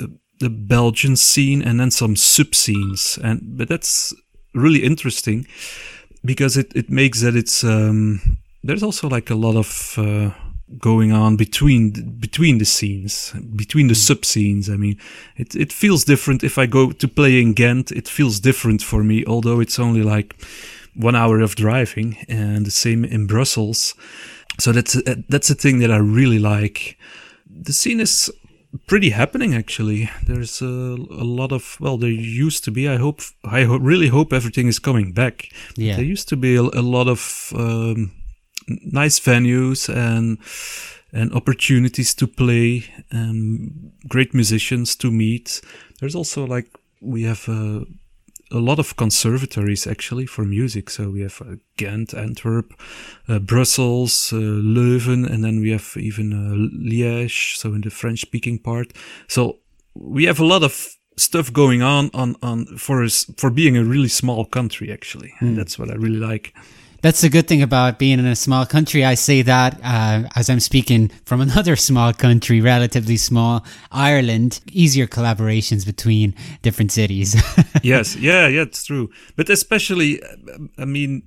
uh, 0.00 0.06
the 0.40 0.50
Belgian 0.50 1.16
scene 1.16 1.62
and 1.62 1.78
then 1.78 1.90
some 1.90 2.16
sub 2.16 2.54
scenes, 2.54 3.18
and 3.22 3.56
but 3.56 3.68
that's 3.68 4.14
really 4.54 4.82
interesting 4.82 5.46
because 6.24 6.56
it, 6.56 6.72
it 6.74 6.90
makes 6.90 7.22
that 7.22 7.36
it's 7.36 7.64
um, 7.64 8.38
there's 8.62 8.82
also 8.82 9.08
like 9.08 9.30
a 9.30 9.34
lot 9.34 9.56
of 9.56 9.94
uh, 9.96 10.30
going 10.78 11.12
on 11.12 11.36
between 11.36 11.90
between 12.18 12.58
the 12.58 12.64
scenes 12.64 13.32
between 13.56 13.88
the 13.88 13.94
sub 13.94 14.22
scenes 14.22 14.68
i 14.68 14.76
mean 14.76 14.98
it, 15.36 15.54
it 15.54 15.72
feels 15.72 16.04
different. 16.04 16.44
If 16.44 16.58
i 16.58 16.66
go 16.66 16.90
to 16.90 17.08
play 17.08 17.40
in 17.40 17.54
ghent 17.54 17.90
it 17.90 18.06
feels 18.06 18.38
different 18.38 18.82
for 18.82 19.02
me 19.02 19.24
although 19.26 19.60
it's 19.60 19.78
only 19.78 20.02
like 20.02 20.36
one 20.98 21.14
hour 21.14 21.40
of 21.40 21.54
driving 21.54 22.16
and 22.28 22.66
the 22.66 22.70
same 22.70 23.04
in 23.04 23.26
brussels. 23.26 23.94
So 24.58 24.72
that's 24.72 24.96
a, 24.96 25.24
that's 25.28 25.48
a 25.48 25.54
thing 25.54 25.78
that 25.78 25.90
i 25.90 25.96
really 25.96 26.40
like. 26.40 26.98
The 27.48 27.72
scene 27.72 28.00
is 28.00 28.30
pretty 28.86 29.10
happening 29.10 29.54
actually. 29.54 30.10
There's 30.26 30.62
a, 30.62 30.66
a 30.66 31.24
lot 31.24 31.52
of 31.52 31.76
well 31.80 31.96
there 31.98 32.10
used 32.10 32.64
to 32.64 32.70
be 32.70 32.88
i 32.88 32.96
hope 32.96 33.20
i 33.44 33.64
ho- 33.64 33.78
really 33.78 34.08
hope 34.08 34.32
everything 34.32 34.68
is 34.68 34.78
coming 34.78 35.12
back. 35.12 35.48
Yeah. 35.76 35.96
there 35.96 36.04
used 36.04 36.28
to 36.28 36.36
be 36.36 36.56
a, 36.56 36.62
a 36.62 36.82
lot 36.82 37.08
of 37.08 37.52
um, 37.56 38.12
nice 38.92 39.18
venues 39.20 39.88
and 39.88 40.38
and 41.12 41.32
opportunities 41.32 42.14
to 42.14 42.26
play 42.26 42.84
um, 43.12 43.92
great 44.08 44.34
musicians 44.34 44.96
to 44.96 45.10
meet. 45.10 45.60
There's 46.00 46.14
also 46.14 46.46
like 46.46 46.68
we 47.00 47.22
have 47.22 47.48
uh, 47.48 47.84
a 48.50 48.58
lot 48.58 48.78
of 48.78 48.96
conservatories 48.96 49.86
actually 49.86 50.26
for 50.26 50.44
music. 50.44 50.90
So 50.90 51.10
we 51.10 51.20
have 51.20 51.40
uh, 51.42 51.56
Ghent, 51.76 52.14
Antwerp, 52.14 52.72
uh, 53.28 53.38
Brussels, 53.38 54.32
uh, 54.32 54.36
Leuven, 54.36 55.28
and 55.28 55.44
then 55.44 55.60
we 55.60 55.70
have 55.70 55.94
even 55.96 56.32
uh, 56.32 56.54
Liège, 56.90 57.56
so 57.56 57.74
in 57.74 57.82
the 57.82 57.90
French 57.90 58.20
speaking 58.20 58.58
part. 58.58 58.92
So 59.28 59.58
we 59.94 60.24
have 60.24 60.40
a 60.40 60.46
lot 60.46 60.62
of 60.62 60.88
stuff 61.16 61.52
going 61.52 61.82
on 61.82 62.10
on 62.14 62.36
on 62.42 62.64
for 62.76 63.02
us 63.02 63.26
for 63.36 63.50
being 63.50 63.76
a 63.76 63.84
really 63.84 64.08
small 64.08 64.44
country 64.44 64.92
actually. 64.92 65.34
And 65.40 65.56
that's 65.56 65.78
what 65.78 65.90
I 65.90 65.94
really 65.94 66.20
like. 66.20 66.54
That's 67.00 67.20
the 67.20 67.28
good 67.28 67.46
thing 67.46 67.62
about 67.62 67.98
being 67.98 68.18
in 68.18 68.26
a 68.26 68.34
small 68.34 68.66
country. 68.66 69.04
I 69.04 69.14
say 69.14 69.42
that 69.42 69.78
uh, 69.84 70.28
as 70.34 70.50
I'm 70.50 70.60
speaking 70.60 71.10
from 71.24 71.40
another 71.48 71.76
small 71.76 72.12
country, 72.12 72.60
relatively 72.60 73.16
small, 73.16 73.64
Ireland. 73.92 74.60
Easier 74.72 75.06
collaborations 75.06 75.86
between 75.86 76.34
different 76.62 76.90
cities. 76.92 77.36
yes, 77.82 78.16
yeah, 78.16 78.48
yeah, 78.48 78.62
it's 78.62 78.84
true. 78.84 79.10
But 79.36 79.48
especially, 79.48 80.22
uh, 80.22 80.26
I 80.76 80.84
mean, 80.84 81.22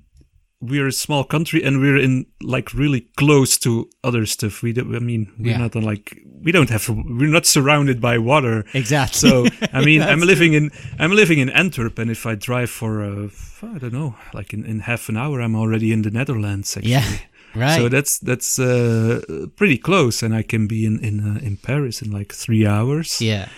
we're 0.70 0.86
a 0.86 0.92
small 0.92 1.24
country 1.24 1.60
and 1.66 1.80
we're 1.80 1.98
in 1.98 2.24
like 2.40 2.72
really 2.72 3.00
close 3.16 3.58
to 3.58 3.88
other 4.04 4.24
stuff. 4.26 4.62
We 4.62 4.72
do, 4.72 4.82
I 4.96 5.00
mean, 5.00 5.26
we're 5.38 5.50
Yeah. 5.50 5.58
not 5.58 5.74
on 5.76 5.82
like 5.82 6.16
we 6.44 6.52
don't 6.52 6.70
have 6.70 6.88
we're 6.88 7.30
not 7.38 7.46
surrounded 7.46 8.00
by 8.00 8.18
water. 8.18 8.64
Exactly. 8.72 9.18
So 9.18 9.46
I 9.72 9.84
mean, 9.88 10.02
I'm 10.02 10.20
living 10.20 10.54
in 10.54 10.70
I'm 10.98 11.10
living 11.16 11.38
in 11.40 11.50
Antwerp, 11.50 11.98
and 11.98 12.10
if 12.10 12.24
I 12.26 12.36
drive 12.36 12.70
for 12.70 13.02
uh, 13.02 13.28
I 13.74 13.78
don't 13.78 13.92
know, 13.92 14.14
like 14.34 14.52
in, 14.56 14.64
in 14.64 14.80
half 14.80 15.08
an 15.08 15.16
hour, 15.16 15.40
I'm 15.40 15.56
already 15.56 15.90
in 15.92 16.02
the 16.02 16.10
Netherlands. 16.10 16.76
Actually. 16.76 16.92
yeah, 16.92 17.08
right. 17.56 17.76
So 17.76 17.88
that's 17.88 18.18
that's 18.20 18.58
uh, 18.58 19.20
pretty 19.56 19.78
close, 19.78 20.22
and 20.26 20.34
I 20.34 20.42
can 20.42 20.66
be 20.68 20.84
in 20.86 20.98
in 21.04 21.20
uh, 21.20 21.40
in 21.46 21.56
Paris 21.56 22.02
in 22.02 22.10
like 22.18 22.32
three 22.34 22.66
hours. 22.66 23.20
yeah. 23.20 23.48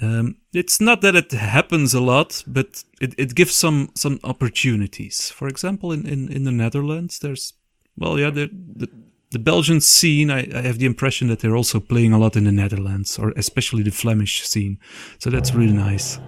Um, 0.00 0.36
it's 0.52 0.80
not 0.80 1.00
that 1.00 1.16
it 1.16 1.32
happens 1.32 1.94
a 1.94 2.00
lot, 2.00 2.44
but 2.46 2.84
it, 3.00 3.14
it 3.16 3.34
gives 3.34 3.54
some 3.54 3.90
some 3.94 4.20
opportunities. 4.24 5.30
For 5.30 5.48
example, 5.48 5.90
in, 5.92 6.06
in, 6.06 6.30
in 6.30 6.44
the 6.44 6.52
Netherlands, 6.52 7.18
there's 7.18 7.54
well, 7.96 8.18
yeah, 8.18 8.30
the 8.30 8.50
the, 8.52 8.88
the 9.30 9.38
Belgian 9.38 9.80
scene. 9.80 10.30
I, 10.30 10.48
I 10.54 10.62
have 10.62 10.78
the 10.78 10.86
impression 10.86 11.28
that 11.28 11.40
they're 11.40 11.56
also 11.56 11.80
playing 11.80 12.12
a 12.12 12.18
lot 12.18 12.36
in 12.36 12.44
the 12.44 12.52
Netherlands, 12.52 13.18
or 13.18 13.32
especially 13.36 13.82
the 13.82 13.90
Flemish 13.90 14.46
scene. 14.46 14.78
So 15.18 15.30
that's 15.30 15.54
really 15.54 15.72
nice. 15.72 16.18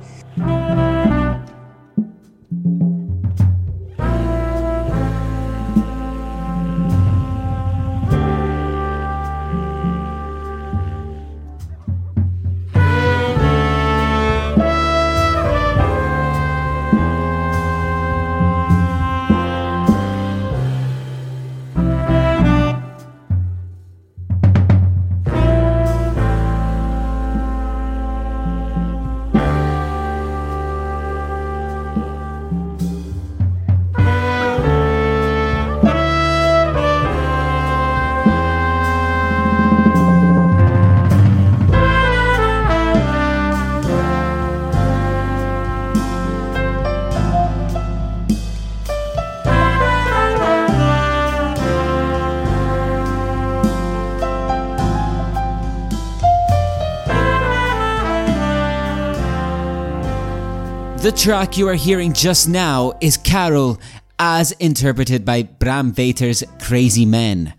The 61.08 61.16
track 61.16 61.56
you 61.56 61.66
are 61.68 61.74
hearing 61.74 62.12
just 62.12 62.50
now 62.50 62.92
is 63.00 63.16
Carol, 63.16 63.80
as 64.18 64.52
interpreted 64.52 65.24
by 65.24 65.44
Bram 65.44 65.94
Weijters' 65.94 66.44
Crazy 66.60 67.06
Men. 67.06 67.54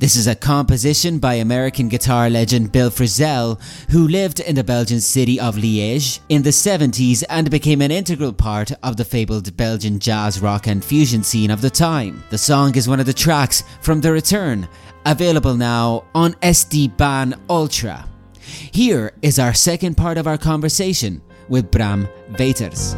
This 0.00 0.16
is 0.16 0.26
a 0.26 0.34
composition 0.34 1.20
by 1.20 1.34
American 1.34 1.88
guitar 1.88 2.28
legend 2.28 2.72
Bill 2.72 2.90
Frisell, 2.90 3.60
who 3.90 4.08
lived 4.08 4.40
in 4.40 4.56
the 4.56 4.64
Belgian 4.64 5.00
city 5.00 5.38
of 5.38 5.54
Liège 5.54 6.18
in 6.28 6.42
the 6.42 6.50
70s 6.50 7.22
and 7.30 7.48
became 7.52 7.82
an 7.82 7.92
integral 7.92 8.32
part 8.32 8.72
of 8.82 8.96
the 8.96 9.04
fabled 9.04 9.56
Belgian 9.56 10.00
jazz, 10.00 10.40
rock, 10.40 10.66
and 10.66 10.84
fusion 10.84 11.22
scene 11.22 11.52
of 11.52 11.60
the 11.60 11.70
time. 11.70 12.24
The 12.30 12.38
song 12.38 12.74
is 12.74 12.88
one 12.88 12.98
of 12.98 13.06
the 13.06 13.12
tracks 13.12 13.62
from 13.80 14.00
The 14.00 14.10
Return, 14.10 14.68
available 15.06 15.54
now 15.54 16.02
on 16.16 16.32
Sdban 16.42 17.38
Ultra. 17.48 18.08
Here 18.40 19.12
is 19.22 19.38
our 19.38 19.54
second 19.54 19.96
part 19.96 20.18
of 20.18 20.26
our 20.26 20.38
conversation 20.38 21.22
with 21.48 21.70
Bram 21.70 22.08
Weijters. 22.32 22.96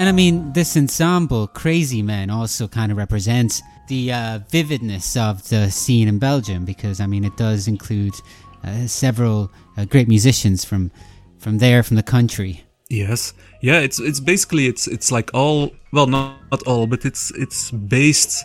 And 0.00 0.08
I 0.08 0.12
mean, 0.12 0.54
this 0.54 0.78
ensemble, 0.78 1.46
Crazy 1.46 2.00
Men, 2.00 2.30
also 2.30 2.66
kind 2.66 2.90
of 2.90 2.96
represents 2.96 3.60
the 3.90 4.12
uh, 4.12 4.38
vividness 4.50 5.16
of 5.16 5.34
the 5.50 5.68
scene 5.70 6.08
in 6.08 6.18
Belgium 6.18 6.64
because, 6.64 7.00
I 7.04 7.06
mean, 7.06 7.24
it 7.24 7.36
does 7.36 7.66
include 7.68 8.14
uh, 8.64 8.86
several 8.86 9.50
uh, 9.76 9.84
great 9.84 10.08
musicians 10.08 10.64
from 10.64 10.90
from 11.38 11.58
there, 11.58 11.82
from 11.82 11.96
the 11.96 12.02
country. 12.02 12.52
Yes, 12.88 13.34
yeah. 13.60 13.80
It's 13.86 13.98
it's 14.00 14.20
basically 14.20 14.66
it's 14.66 14.86
it's 14.86 15.10
like 15.12 15.30
all 15.34 15.70
well, 15.92 16.06
not, 16.06 16.36
not 16.50 16.62
all, 16.66 16.86
but 16.86 17.04
it's 17.04 17.30
it's 17.36 17.70
based 17.70 18.44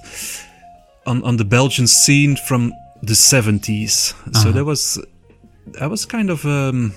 on 1.05 1.23
on 1.23 1.37
the 1.37 1.45
Belgian 1.45 1.87
scene 1.87 2.35
from 2.47 2.71
the 3.03 3.13
70s. 3.15 3.91
So 3.91 4.49
Uh-huh. 4.49 4.51
that 4.51 4.65
was 4.65 4.99
I 5.81 5.87
was 5.87 6.05
kind 6.05 6.29
of 6.29 6.45
um, 6.45 6.93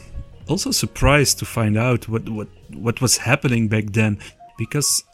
also 0.49 0.71
surprised 0.73 1.39
to 1.39 1.45
find 1.45 1.77
out 1.77 2.09
what 2.09 2.29
what 2.29 2.49
what 2.85 3.01
was 3.01 3.19
happening 3.19 3.69
back 3.69 3.85
then 3.93 4.19
because 4.59 5.05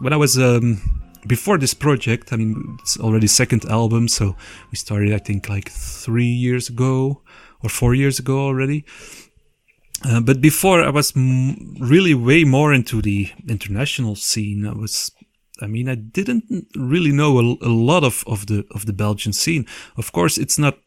when 0.00 0.12
I 0.12 0.16
was 0.16 0.36
um, 0.36 0.80
before 1.26 1.58
this 1.58 1.74
project, 1.74 2.32
I 2.32 2.36
mean 2.36 2.78
it's 2.80 2.98
already 2.98 3.26
second 3.26 3.64
album, 3.66 4.08
so 4.08 4.36
we 4.70 4.76
started 4.76 5.12
I 5.12 5.18
think 5.18 5.48
like 5.48 5.70
three 5.70 6.34
years 6.46 6.68
ago 6.68 7.22
or 7.62 7.68
four 7.68 7.94
years 7.94 8.18
ago 8.18 8.38
already. 8.38 8.84
Uh, 10.04 10.20
but 10.20 10.40
before 10.40 10.82
I 10.82 10.90
was 10.90 11.16
m- 11.16 11.74
really 11.80 12.14
way 12.14 12.44
more 12.44 12.72
into 12.72 13.00
the 13.00 13.30
international 13.48 14.14
scene. 14.14 14.66
I 14.66 14.72
was, 14.72 15.10
I 15.60 15.66
mean, 15.66 15.88
I 15.88 15.94
didn't 15.94 16.44
really 16.76 17.12
know 17.12 17.38
a, 17.38 17.66
a 17.66 17.72
lot 17.72 18.04
of, 18.04 18.22
of 18.26 18.46
the 18.46 18.64
of 18.74 18.86
the 18.86 18.92
Belgian 18.92 19.32
scene. 19.32 19.66
Of 19.96 20.12
course, 20.12 20.36
it's 20.38 20.58
not 20.58 20.78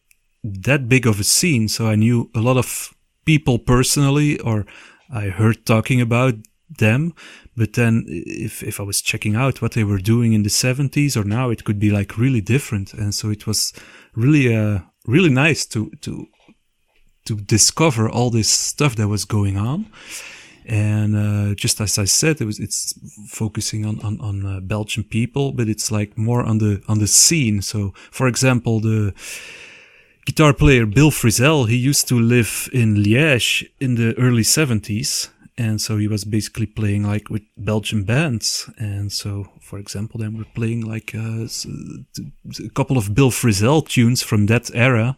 that 0.43 0.87
big 0.87 1.07
of 1.07 1.19
a 1.19 1.23
scene, 1.23 1.67
so 1.67 1.87
I 1.87 1.95
knew 1.95 2.29
a 2.35 2.39
lot 2.39 2.57
of 2.57 2.93
people 3.25 3.59
personally, 3.59 4.39
or 4.39 4.65
I 5.11 5.29
heard 5.29 5.65
talking 5.65 6.01
about 6.01 6.35
them. 6.77 7.13
But 7.59 7.73
then, 7.73 8.05
if 8.07 8.63
if 8.63 8.79
I 8.79 8.83
was 8.83 9.01
checking 9.01 9.35
out 9.35 9.61
what 9.61 9.73
they 9.73 9.83
were 9.83 10.01
doing 10.01 10.31
in 10.31 10.43
the 10.43 10.49
seventies 10.49 11.17
or 11.17 11.25
now, 11.25 11.51
it 11.51 11.63
could 11.65 11.77
be 11.77 11.91
like 11.91 12.17
really 12.17 12.41
different, 12.41 12.93
and 12.93 13.13
so 13.13 13.29
it 13.29 13.45
was 13.45 13.73
really 14.15 14.55
uh 14.55 14.79
really 15.05 15.29
nice 15.29 15.65
to 15.67 15.91
to 16.01 16.27
to 17.25 17.35
discover 17.35 18.09
all 18.09 18.29
this 18.31 18.49
stuff 18.49 18.95
that 18.95 19.09
was 19.09 19.25
going 19.25 19.57
on. 19.57 19.85
And 20.65 21.15
uh, 21.15 21.55
just 21.55 21.81
as 21.81 21.97
I 21.99 22.05
said, 22.05 22.39
it 22.39 22.45
was 22.45 22.59
it's 22.59 22.93
focusing 23.27 23.85
on 23.85 23.99
on, 24.07 24.21
on 24.21 24.45
uh, 24.45 24.59
Belgian 24.61 25.03
people, 25.03 25.51
but 25.51 25.67
it's 25.67 25.91
like 25.91 26.17
more 26.17 26.43
on 26.45 26.59
the 26.59 26.81
on 26.87 26.99
the 26.99 27.07
scene. 27.07 27.61
So, 27.61 27.93
for 28.11 28.27
example, 28.27 28.79
the 28.79 29.13
guitar 30.25 30.53
player 30.53 30.85
Bill 30.85 31.11
Frisell, 31.11 31.67
he 31.67 31.75
used 31.89 32.07
to 32.07 32.19
live 32.19 32.69
in 32.71 32.95
Liège 32.95 33.67
in 33.79 33.95
the 33.95 34.13
early 34.17 34.43
70s. 34.43 35.29
And 35.59 35.81
so 35.81 35.97
he 35.97 36.07
was 36.07 36.23
basically 36.23 36.67
playing 36.67 37.03
like 37.03 37.29
with 37.29 37.41
Belgian 37.57 38.05
bands. 38.05 38.69
And 38.77 39.11
so, 39.11 39.45
for 39.59 39.77
example, 39.77 40.21
then 40.21 40.37
we're 40.37 40.55
playing 40.55 40.85
like 40.85 41.13
a, 41.13 41.49
t- 41.49 42.31
a 42.65 42.69
couple 42.69 42.97
of 42.97 43.13
Bill 43.13 43.29
Frisell 43.29 43.85
tunes 43.85 44.23
from 44.23 44.45
that 44.45 44.73
era 44.73 45.17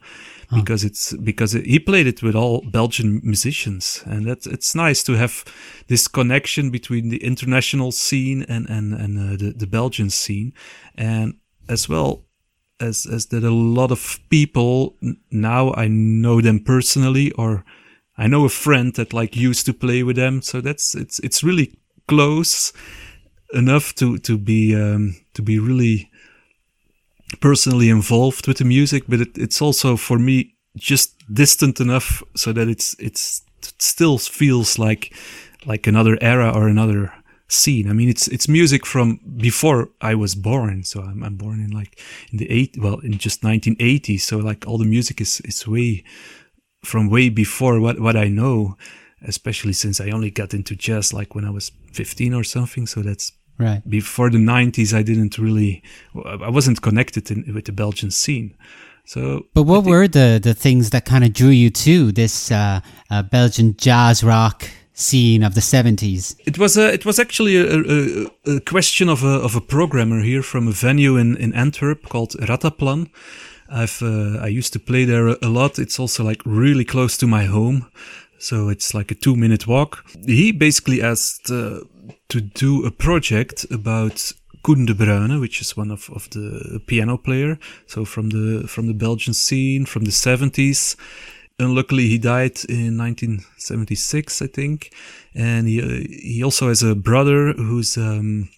because 0.54 0.84
it's 0.84 1.14
because 1.14 1.54
he 1.54 1.80
played 1.80 2.08
it 2.08 2.22
with 2.22 2.36
all 2.36 2.62
Belgian 2.62 3.22
musicians, 3.24 4.04
and 4.06 4.26
that's 4.26 4.46
it's 4.46 4.76
nice 4.76 5.04
to 5.04 5.14
have 5.14 5.46
this 5.88 6.08
connection 6.08 6.70
between 6.72 7.10
the 7.10 7.24
international 7.24 7.92
scene 7.92 8.44
and 8.50 8.70
and 8.70 8.94
and 8.94 9.18
uh, 9.18 9.38
the 9.38 9.54
the 9.54 9.68
Belgian 9.68 10.10
scene, 10.10 10.54
and 10.96 11.36
as 11.70 11.88
well 11.88 12.26
as 12.80 13.06
as 13.06 13.28
that 13.28 13.44
a 13.44 13.52
lot 13.52 13.92
of 13.92 14.20
people 14.30 14.98
now 15.30 15.74
I 15.74 15.88
know 15.88 16.42
them 16.42 16.60
personally 16.60 17.32
or 17.34 17.64
I 18.18 18.28
know 18.28 18.46
a 18.46 18.50
friend 18.50 18.94
that 18.96 19.14
like 19.14 19.36
used 19.36 19.66
to 19.66 19.74
play 19.74 20.04
with 20.04 20.16
them, 20.16 20.42
so 20.42 20.62
that's 20.62 20.96
it's 20.96 21.20
it's 21.20 21.44
really 21.44 21.74
close 22.08 22.74
enough 23.54 23.94
to 23.96 24.18
to 24.20 24.38
be 24.38 24.76
um, 24.76 25.16
to 25.34 25.42
be 25.42 25.60
really 25.60 26.12
personally 27.40 27.90
involved 27.90 28.48
with 28.48 28.58
the 28.58 28.66
music, 28.66 29.04
but 29.08 29.22
it, 29.22 29.38
it's 29.38 29.62
also 29.62 29.96
for 29.96 30.20
me 30.20 30.56
just 30.76 31.16
distant 31.34 31.80
enough 31.80 32.24
so 32.36 32.54
that 32.54 32.68
it's 32.68 32.96
it's 33.00 33.42
it 33.60 33.82
still 33.82 34.18
feels 34.18 34.78
like 34.78 35.14
like 35.66 35.88
another 35.88 36.18
era 36.22 36.52
or 36.54 36.68
another 36.68 37.14
scene. 37.48 37.90
I 37.90 37.94
mean, 37.94 38.10
it's 38.10 38.28
it's 38.28 38.48
music 38.48 38.86
from 38.86 39.20
before 39.38 39.90
I 40.02 40.16
was 40.16 40.36
born. 40.36 40.84
So 40.84 41.02
I'm, 41.02 41.24
I'm 41.24 41.36
born 41.36 41.60
in 41.60 41.72
like 41.72 42.00
in 42.32 42.38
the 42.38 42.50
eight 42.50 42.76
well 42.78 43.00
in 43.00 43.18
just 43.18 43.44
1980. 43.44 44.18
So 44.18 44.38
like 44.38 44.68
all 44.68 44.78
the 44.78 44.86
music 44.86 45.22
is 45.22 45.42
is 45.42 45.68
way 45.68 46.04
from 46.84 47.10
way 47.10 47.30
before 47.30 47.80
what 47.80 48.00
what 48.00 48.16
I 48.16 48.28
know. 48.30 48.76
Especially 49.28 49.74
since 49.74 50.02
I 50.02 50.10
only 50.10 50.32
got 50.32 50.52
into 50.54 50.76
jazz 50.76 51.14
like 51.14 51.36
when 51.36 51.46
I 51.46 51.52
was 51.52 51.72
15 51.94 52.34
or 52.34 52.44
something. 52.44 52.88
So 52.88 53.02
that's 53.02 53.32
Right. 53.60 53.88
before 53.88 54.32
the 54.32 54.40
90s 54.40 54.92
i 54.92 55.04
didn't 55.04 55.38
really 55.38 55.84
i 56.26 56.50
wasn't 56.50 56.82
connected 56.82 57.30
in, 57.30 57.54
with 57.54 57.66
the 57.66 57.72
belgian 57.72 58.10
scene 58.10 58.56
so 59.06 59.46
But 59.54 59.64
what 59.64 59.84
were 59.84 60.08
the, 60.08 60.40
the 60.42 60.56
things 60.56 60.90
that 60.92 61.06
kind 61.06 61.24
of 61.24 61.34
drew 61.34 61.50
you 61.50 61.70
to 61.70 62.12
this 62.12 62.52
uh, 62.52 62.80
uh, 63.12 63.24
Belgian 63.24 63.76
jazz 63.78 64.24
rock 64.24 64.68
scene 64.94 65.44
of 65.44 65.54
the 65.54 65.62
70s? 65.62 66.36
it 66.46 66.58
was 66.58 66.76
a, 66.78 66.92
it 66.94 67.06
was 67.06 67.20
actually 67.20 67.56
a, 67.58 67.66
a, 67.98 68.56
a 68.56 68.60
question 68.62 69.10
of 69.10 69.24
a, 69.24 69.36
of 69.48 69.56
a 69.56 69.62
programmer 69.62 70.22
here 70.24 70.42
from 70.44 70.68
a 70.68 70.72
venue 70.72 71.18
in, 71.18 71.36
in 71.38 71.54
antwerp 71.54 72.10
called 72.10 72.32
rataplan 72.40 73.10
i've 73.72 74.02
uh, 74.02 74.38
i 74.42 74.48
used 74.48 74.74
to 74.74 74.80
play 74.80 75.06
there 75.06 75.28
a, 75.28 75.50
lot. 75.50 75.80
It's 75.80 76.00
also 76.00 76.24
like 76.24 76.42
really 76.46 76.86
close 76.86 77.18
to 77.18 77.28
my 77.28 77.46
home 77.46 77.88
so 78.42 78.70
it's 78.70 78.96
like 78.96 79.12
a 79.12 79.16
two 79.16 79.36
minute 79.36 79.68
walk. 79.68 80.04
He 80.26 80.52
basically 80.52 81.02
asked 81.02 81.52
uh, 81.52 81.82
to 82.30 82.42
do 82.42 82.86
a 82.86 82.92
project 82.92 83.66
about 83.70 84.32
Koen 84.64 84.86
de 84.86 84.94
Bruyne, 84.96 85.40
which 85.40 85.62
is 85.62 85.78
one 85.78 85.92
of, 85.92 86.10
of 86.10 86.30
the 86.32 86.82
piano 86.88 87.18
player, 87.18 87.60
so 87.86 88.04
from 88.04 88.30
the 88.30 88.68
from 88.68 88.88
the 88.88 88.94
Belgian 88.94 89.34
scene 89.34 89.86
from 89.86 90.06
the 90.06 90.12
70s. 90.12 90.96
Unluckily, 91.60 92.08
he 92.08 92.18
died 92.18 92.58
in 92.68 92.98
1976, 92.98 94.42
I 94.42 94.48
think, 94.48 94.92
and 95.36 95.68
he 95.68 95.80
uh, 95.80 96.04
he 96.10 96.44
also 96.44 96.70
has 96.70 96.82
a 96.82 96.96
brother 96.96 97.54
who's 97.54 97.96
um, 97.98 98.50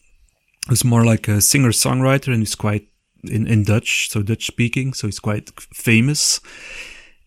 who's 0.69 0.86
more 0.86 1.04
like 1.04 1.28
a 1.28 1.41
singer 1.41 1.71
songwriter 1.71 2.28
and 2.32 2.39
he's 2.39 2.56
quite 2.56 2.88
in, 3.23 3.47
in 3.47 3.63
Dutch, 3.63 4.09
so 4.09 4.21
Dutch 4.21 4.45
speaking, 4.45 4.93
so 4.93 5.07
he's 5.07 5.19
quite 5.19 5.49
famous. 5.73 6.39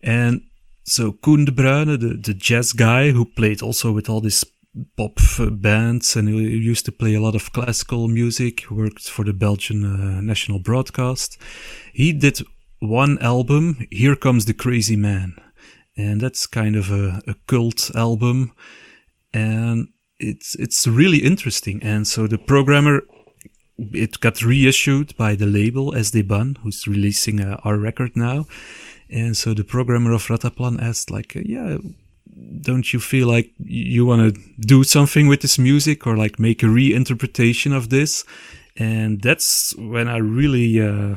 And 0.01 0.41
so 0.83 1.11
Koen 1.11 1.45
de 1.45 1.51
Bruyne, 1.51 1.99
the, 1.99 2.15
the 2.15 2.33
jazz 2.33 2.73
guy 2.73 3.11
who 3.11 3.25
played 3.25 3.61
also 3.61 3.91
with 3.91 4.09
all 4.09 4.21
these 4.21 4.45
pop 4.95 5.19
uh, 5.39 5.49
bands 5.49 6.15
and 6.15 6.29
he 6.29 6.35
used 6.35 6.85
to 6.85 6.91
play 6.91 7.15
a 7.15 7.21
lot 7.21 7.35
of 7.35 7.51
classical 7.51 8.07
music, 8.07 8.69
worked 8.69 9.09
for 9.09 9.25
the 9.25 9.33
Belgian 9.33 9.83
uh, 9.83 10.21
national 10.21 10.59
broadcast. 10.59 11.37
He 11.93 12.13
did 12.13 12.41
one 12.79 13.17
album, 13.19 13.87
Here 13.91 14.15
Comes 14.15 14.45
the 14.45 14.53
Crazy 14.53 14.95
Man. 14.95 15.35
And 15.95 16.21
that's 16.21 16.45
kind 16.45 16.75
of 16.75 16.91
a, 16.91 17.21
a 17.27 17.35
cult 17.47 17.89
album. 17.95 18.53
And 19.33 19.87
it's, 20.19 20.55
it's 20.55 20.85
really 20.85 21.17
interesting. 21.17 21.81
And 21.81 22.07
so 22.07 22.27
the 22.27 22.37
programmer 22.37 23.01
it 23.77 24.19
got 24.19 24.41
reissued 24.41 25.15
by 25.17 25.35
the 25.35 25.45
label 25.45 25.91
Sdban, 25.91 26.57
who's 26.59 26.87
releasing 26.87 27.39
uh, 27.41 27.57
our 27.63 27.77
record 27.77 28.15
now. 28.15 28.45
And 29.09 29.37
so 29.37 29.53
the 29.53 29.63
programmer 29.63 30.13
of 30.13 30.27
Rataplan 30.27 30.81
asked, 30.81 31.11
like, 31.11 31.35
yeah, 31.35 31.77
don't 32.61 32.91
you 32.93 32.99
feel 32.99 33.27
like 33.27 33.51
you 33.59 34.05
want 34.05 34.35
to 34.35 34.41
do 34.59 34.83
something 34.83 35.27
with 35.27 35.41
this 35.41 35.57
music 35.57 36.05
or 36.05 36.17
like 36.17 36.39
make 36.39 36.63
a 36.63 36.67
reinterpretation 36.67 37.75
of 37.75 37.89
this? 37.89 38.25
And 38.75 39.21
that's 39.21 39.75
when 39.77 40.07
I 40.07 40.17
really 40.17 40.81
uh, 40.81 41.15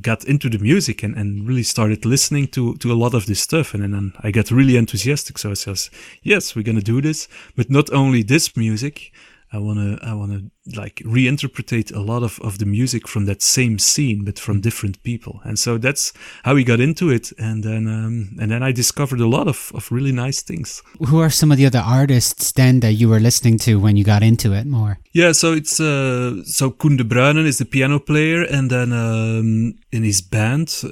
got 0.00 0.24
into 0.24 0.48
the 0.48 0.58
music 0.58 1.02
and, 1.02 1.16
and 1.16 1.46
really 1.46 1.62
started 1.62 2.04
listening 2.04 2.48
to, 2.48 2.76
to 2.76 2.92
a 2.92 2.94
lot 2.94 3.14
of 3.14 3.26
this 3.26 3.40
stuff. 3.40 3.74
And 3.74 3.82
then 3.82 4.12
I 4.20 4.30
got 4.30 4.50
really 4.50 4.76
enthusiastic. 4.76 5.38
So 5.38 5.50
I 5.50 5.54
says, 5.54 5.90
yes, 6.22 6.54
we're 6.54 6.62
going 6.62 6.78
to 6.78 6.82
do 6.82 7.00
this, 7.00 7.28
but 7.56 7.70
not 7.70 7.92
only 7.92 8.22
this 8.22 8.56
music. 8.56 9.12
I 9.54 9.58
wanna 9.58 9.98
I 10.02 10.14
wanna 10.14 10.40
like 10.74 10.96
reinterpretate 11.04 11.94
a 11.94 12.00
lot 12.00 12.22
of, 12.22 12.40
of 12.40 12.58
the 12.58 12.66
music 12.66 13.06
from 13.06 13.26
that 13.26 13.40
same 13.40 13.78
scene, 13.78 14.24
but 14.24 14.38
from 14.38 14.60
different 14.60 15.02
people. 15.02 15.40
And 15.44 15.58
so 15.58 15.78
that's 15.78 16.12
how 16.42 16.54
we 16.54 16.64
got 16.64 16.80
into 16.80 17.10
it. 17.10 17.32
And 17.38 17.62
then 17.62 17.86
um, 17.86 18.36
and 18.40 18.50
then 18.50 18.62
I 18.62 18.72
discovered 18.72 19.20
a 19.20 19.28
lot 19.28 19.46
of, 19.46 19.70
of 19.74 19.92
really 19.92 20.12
nice 20.12 20.42
things. 20.42 20.82
Who 21.08 21.20
are 21.20 21.30
some 21.30 21.52
of 21.52 21.58
the 21.58 21.66
other 21.66 21.82
artists 21.84 22.52
then 22.52 22.80
that 22.80 22.94
you 22.94 23.08
were 23.08 23.20
listening 23.20 23.58
to 23.58 23.78
when 23.78 23.96
you 23.96 24.04
got 24.04 24.22
into 24.22 24.52
it 24.52 24.66
more? 24.66 24.98
Yeah, 25.12 25.32
so 25.32 25.52
it's 25.52 25.78
uh, 25.78 26.42
so 26.44 26.70
Koen 26.70 26.96
de 26.96 27.04
is 27.46 27.58
the 27.58 27.64
piano 27.64 28.00
player, 28.00 28.42
and 28.42 28.70
then 28.70 28.92
um, 28.92 29.74
in 29.92 30.02
his 30.02 30.20
band 30.20 30.82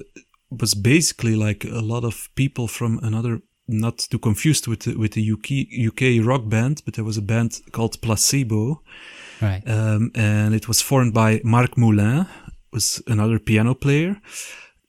was 0.51 0.75
basically 0.75 1.35
like 1.35 1.65
a 1.65 1.81
lot 1.81 2.05
of 2.05 2.29
people 2.35 2.69
from 2.69 3.01
another 3.03 3.41
not 3.73 3.99
to 3.99 4.19
confused 4.19 4.67
with 4.67 4.81
the, 4.81 4.97
with 4.97 5.13
the 5.13 5.33
UK 5.33 5.89
UK 5.89 6.25
rock 6.27 6.49
band, 6.49 6.83
but 6.85 6.95
there 6.95 7.05
was 7.05 7.17
a 7.17 7.23
band 7.23 7.61
called 7.73 8.01
Placebo, 8.01 8.83
right? 9.41 9.63
Um, 9.69 10.11
and 10.15 10.55
it 10.55 10.69
was 10.69 10.81
formed 10.81 11.15
by 11.15 11.41
Marc 11.45 11.77
Moulin, 11.77 12.27
was 12.73 13.03
another 13.07 13.39
piano 13.39 13.75
player, 13.75 14.21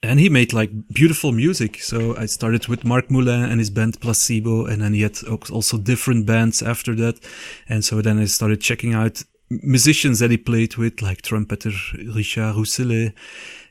and 0.01 0.19
he 0.19 0.29
made 0.29 0.53
like 0.53 0.71
beautiful 0.93 1.31
music. 1.31 1.81
So 1.81 2.15
I 2.17 2.25
started 2.25 2.67
with 2.67 2.83
Marc 2.83 3.09
Moulin 3.09 3.43
and 3.43 3.59
his 3.59 3.69
band 3.69 3.99
Placebo, 3.99 4.65
and 4.65 4.81
then 4.81 4.93
he 4.93 5.01
had 5.01 5.17
also 5.27 5.77
different 5.77 6.25
bands 6.25 6.61
after 6.61 6.95
that, 6.95 7.19
and 7.67 7.83
so 7.83 8.01
then 8.01 8.19
I 8.19 8.25
started 8.25 8.61
checking 8.61 8.93
out 8.93 9.23
musicians 9.49 10.19
that 10.19 10.31
he 10.31 10.37
played 10.37 10.77
with, 10.77 11.01
like 11.01 11.21
trumpeter 11.21 11.71
Richard 12.15 12.55
Rousselet, 12.55 13.13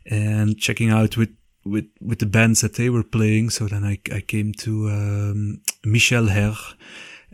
and 0.07 0.59
checking 0.59 0.91
out 0.91 1.17
with 1.17 1.31
with 1.65 1.87
with 2.01 2.19
the 2.19 2.27
bands 2.27 2.61
that 2.61 2.75
they 2.75 2.91
were 2.91 3.05
playing. 3.05 3.51
So 3.51 3.67
then 3.67 3.85
I 3.85 3.99
I 4.13 4.21
came 4.21 4.53
to 4.59 4.89
um, 4.89 5.61
Michel 5.85 6.27
Herr 6.27 6.55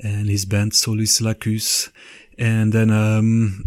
and 0.02 0.28
his 0.28 0.44
band 0.44 0.74
Solis 0.74 1.20
Lacus, 1.20 1.90
and 2.38 2.72
then 2.72 2.90
um, 2.90 3.64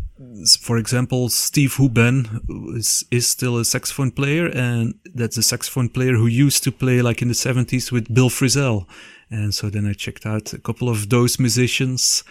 for 0.60 0.78
example 0.78 1.30
Steve 1.30 1.76
Houben 1.76 2.39
is 2.76 3.06
is 3.12 3.28
still 3.28 3.58
a 3.58 3.65
saxophone 3.65 4.12
player, 4.12 4.47
and 4.47 4.95
that's 5.13 5.38
a 5.38 5.43
saxophone 5.43 5.89
player 5.89 6.13
who 6.13 6.28
used 6.28 6.63
to 6.63 6.71
play 6.71 7.02
like 7.02 7.21
in 7.21 7.28
the 7.28 7.34
seventies 7.34 7.91
with 7.91 8.13
Bill 8.13 8.30
Frisell, 8.30 8.86
and 9.30 9.54
so 9.54 9.69
then 9.69 9.86
I 9.86 9.93
checked 9.93 10.26
out 10.26 10.54
a 10.54 10.60
couple 10.60 10.89
of 10.89 11.10
those 11.10 11.39
musicians 11.39 12.24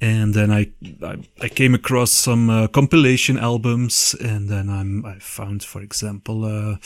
and 0.00 0.34
then 0.34 0.50
I 0.50 0.72
I, 1.02 1.16
I 1.40 1.48
came 1.48 1.74
across 1.74 2.10
some 2.10 2.50
uh, 2.50 2.66
compilation 2.68 3.38
albums, 3.38 4.14
and 4.20 4.48
then 4.48 4.68
I'm 4.68 5.04
I 5.04 5.18
found, 5.18 5.62
for 5.62 5.82
example, 5.82 6.44
uh, 6.44 6.76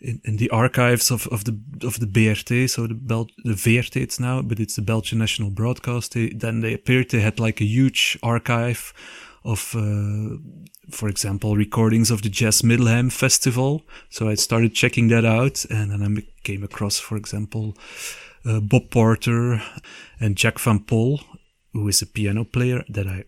in, 0.00 0.20
in 0.24 0.36
the 0.36 0.50
archives 0.50 1.10
of, 1.10 1.26
of 1.28 1.44
the 1.44 1.58
of 1.86 2.00
the 2.00 2.06
BRT, 2.06 2.68
so 2.68 2.86
the 2.86 2.94
Bel 2.94 3.28
the 3.44 3.54
VRT 3.54 3.96
it's 3.96 4.18
now, 4.18 4.42
but 4.42 4.58
it's 4.60 4.76
the 4.76 4.82
Belgian 4.82 5.18
National 5.18 5.50
Broadcast. 5.50 6.14
They, 6.14 6.30
then 6.30 6.60
they 6.60 6.74
appeared 6.74 7.10
they 7.10 7.20
had 7.20 7.38
like 7.38 7.60
a 7.60 7.66
huge 7.66 8.18
archive 8.22 8.92
of, 9.44 9.74
uh, 9.74 10.36
for 10.90 11.08
example, 11.08 11.56
recordings 11.56 12.10
of 12.10 12.22
the 12.22 12.28
Jazz 12.28 12.62
Middelheim 12.62 13.10
Festival. 13.10 13.82
So 14.10 14.28
I 14.28 14.34
started 14.34 14.74
checking 14.74 15.08
that 15.08 15.24
out, 15.24 15.64
and 15.70 15.90
then 15.90 16.02
I 16.02 16.22
came 16.42 16.62
across, 16.62 16.98
for 16.98 17.16
example. 17.16 17.74
Uh, 18.42 18.58
Bob 18.58 18.90
Porter 18.90 19.62
and 20.18 20.34
Jack 20.34 20.58
Van 20.58 20.80
Poll, 20.80 21.20
who 21.72 21.88
is 21.88 22.02
a 22.02 22.06
piano 22.06 22.44
player 22.44 22.84
that 22.88 23.06
I 23.06 23.24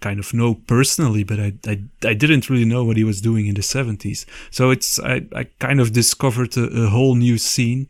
kind 0.00 0.20
of 0.20 0.32
know 0.32 0.54
personally, 0.54 1.24
but 1.24 1.40
I, 1.40 1.54
I, 1.66 1.82
I 2.04 2.14
didn't 2.14 2.50
really 2.50 2.64
know 2.64 2.84
what 2.84 2.96
he 2.96 3.04
was 3.04 3.20
doing 3.20 3.46
in 3.46 3.54
the 3.54 3.62
70s. 3.62 4.26
So 4.50 4.70
it's, 4.70 4.98
I, 5.00 5.22
I 5.34 5.44
kind 5.58 5.80
of 5.80 5.92
discovered 5.92 6.56
a, 6.56 6.64
a 6.84 6.88
whole 6.88 7.14
new 7.14 7.38
scene. 7.38 7.88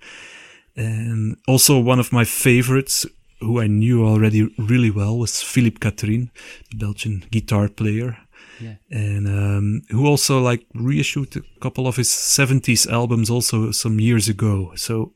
And 0.76 1.36
also 1.48 1.78
one 1.78 1.98
of 1.98 2.12
my 2.12 2.24
favorites, 2.24 3.04
who 3.40 3.60
I 3.60 3.66
knew 3.66 4.06
already 4.06 4.48
really 4.58 4.90
well, 4.90 5.18
was 5.18 5.42
Philippe 5.42 5.78
Catherine, 5.80 6.30
the 6.70 6.76
Belgian 6.76 7.24
guitar 7.30 7.68
player. 7.68 8.16
Yeah. 8.60 8.76
And 8.90 9.28
um, 9.28 9.82
who 9.90 10.06
also 10.06 10.40
like 10.40 10.66
reissued 10.74 11.36
a 11.36 11.60
couple 11.60 11.86
of 11.86 11.96
his 11.96 12.08
70s 12.08 12.90
albums 12.90 13.30
also 13.30 13.70
some 13.70 14.00
years 14.00 14.28
ago. 14.28 14.72
So 14.76 15.14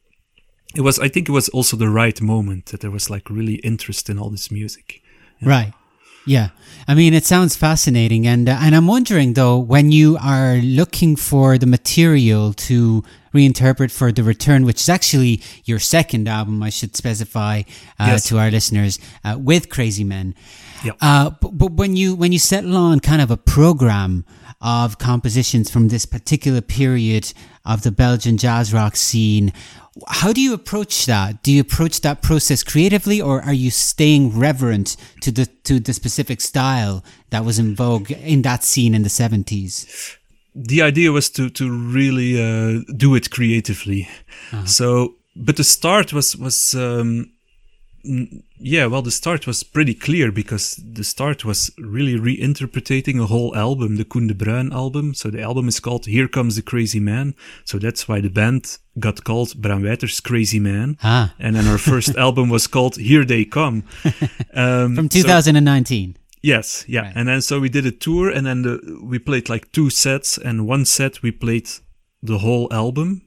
it 0.75 0.81
was 0.81 0.99
i 0.99 1.09
think 1.09 1.29
it 1.29 1.33
was 1.33 1.49
also 1.51 1.77
the 1.77 1.89
right 1.89 2.21
moment 2.21 2.67
that 2.67 2.81
there 2.81 2.91
was 2.91 3.11
like 3.11 3.29
really 3.31 3.57
interest 3.57 4.09
in 4.09 4.19
all 4.19 4.31
this 4.31 4.51
music. 4.51 5.03
Right. 5.45 5.73
Yeah. 6.25 6.51
I 6.87 6.95
mean 6.95 7.15
it 7.15 7.25
sounds 7.25 7.57
fascinating. 7.57 8.27
And 8.27 8.49
uh, 8.49 8.59
and 8.61 8.75
i'm 8.75 8.87
wondering 8.87 9.35
though 9.35 9.59
when 9.59 9.91
you 9.93 10.17
are 10.23 10.57
looking 10.57 11.17
for 11.17 11.59
the 11.59 11.67
material 11.67 12.53
to 12.69 13.03
reinterpret 13.35 13.91
for 13.91 14.13
the 14.13 14.23
return 14.23 14.65
which 14.65 14.81
is 14.81 14.89
actually 14.89 15.41
your 15.65 15.79
second 15.79 16.29
album 16.29 16.63
i 16.63 16.69
should 16.69 16.95
specify 16.95 17.63
uh, 17.99 18.13
yes. 18.13 18.29
to 18.29 18.39
our 18.39 18.51
listeners 18.51 18.99
uh, 19.25 19.37
with 19.39 19.69
crazy 19.69 20.05
men. 20.05 20.35
Yep. 20.85 20.97
Uh, 21.01 21.31
but, 21.31 21.59
but 21.59 21.73
when 21.73 21.97
you 21.97 22.15
when 22.15 22.33
you 22.33 22.39
settle 22.39 22.77
on 22.77 23.01
kind 23.01 23.23
of 23.23 23.31
a 23.31 23.37
program 23.37 24.25
of 24.63 24.99
compositions 24.99 25.71
from 25.71 25.89
this 25.89 26.07
particular 26.07 26.61
period 26.61 27.33
of 27.67 27.83
the 27.83 27.93
belgian 27.93 28.39
jazz 28.39 28.73
rock 28.73 28.97
scene 28.97 29.53
how 30.09 30.33
do 30.33 30.41
you 30.41 30.55
approach 30.55 31.07
that? 31.07 31.43
Do 31.43 31.53
you 31.53 31.61
approach 31.61 32.01
that 32.01 32.23
process 32.23 32.63
creatively, 32.63 33.21
or 33.21 33.43
are 33.43 33.53
you 33.53 33.71
staying 33.71 34.39
reverent 34.39 34.97
to 35.21 35.31
the 35.31 35.47
to 35.65 35.81
the 35.81 35.93
specific 35.93 36.41
style 36.41 37.05
that 37.31 37.45
was 37.45 37.59
in 37.59 37.75
vogue 37.75 38.11
in 38.11 38.43
that 38.43 38.65
scene 38.65 38.95
in 38.95 39.03
the 39.03 39.11
seventies? 39.11 40.17
The 40.55 40.83
idea 40.83 41.13
was 41.13 41.29
to 41.31 41.51
to 41.51 41.71
really 41.71 42.41
uh, 42.41 42.81
do 42.97 43.15
it 43.15 43.31
creatively. 43.31 44.09
Uh-huh. 44.53 44.65
So, 44.65 45.17
but 45.37 45.57
the 45.57 45.65
start 45.65 46.13
was 46.13 46.37
was 46.37 46.75
um, 46.75 47.32
yeah, 48.05 48.87
well, 48.87 49.03
the 49.03 49.11
start 49.11 49.47
was 49.47 49.63
pretty 49.63 49.95
clear 49.95 50.33
because 50.33 50.77
the 50.77 51.05
start 51.05 51.45
was 51.45 51.71
really 51.79 52.19
reinterpreting 52.19 53.21
a 53.21 53.27
whole 53.27 53.55
album, 53.57 53.97
the 53.97 54.05
Koen 54.05 54.27
de 54.27 54.35
Bruyne 54.35 54.73
album. 54.73 55.15
So 55.15 55.31
the 55.31 55.41
album 55.41 55.69
is 55.69 55.81
called 55.81 56.07
Here 56.07 56.29
Comes 56.29 56.57
the 56.57 56.63
Crazy 56.63 57.01
Man. 57.01 57.35
So 57.65 57.79
that's 57.79 58.09
why 58.09 58.21
the 58.21 58.31
band 58.31 58.79
got 58.99 59.25
called 59.25 59.61
Bram 59.61 59.83
Weijters' 59.83 60.23
Crazy 60.23 60.59
Man. 60.59 60.97
Ah. 61.03 61.35
And 61.39 61.57
then 61.57 61.67
our 61.67 61.79
first 61.79 62.17
album 62.17 62.49
was 62.49 62.67
called 62.67 62.97
Here 62.97 63.25
They 63.25 63.45
Come. 63.45 63.85
Um, 64.55 64.95
From 64.95 65.09
2019. 65.09 66.15
So, 66.15 66.21
yes, 66.43 66.85
yeah. 66.87 67.03
Right. 67.03 67.13
And 67.17 67.29
then 67.29 67.41
so 67.41 67.59
we 67.59 67.71
did 67.71 67.87
a 67.87 67.91
tour 67.91 68.29
and 68.29 68.47
then 68.47 68.63
the, 68.63 69.01
we 69.03 69.19
played 69.19 69.49
like 69.49 69.73
two 69.73 69.89
sets 69.89 70.37
and 70.37 70.67
one 70.67 70.85
set 70.85 71.23
we 71.23 71.31
played 71.31 71.71
the 72.23 72.39
whole 72.39 72.69
album 72.71 73.23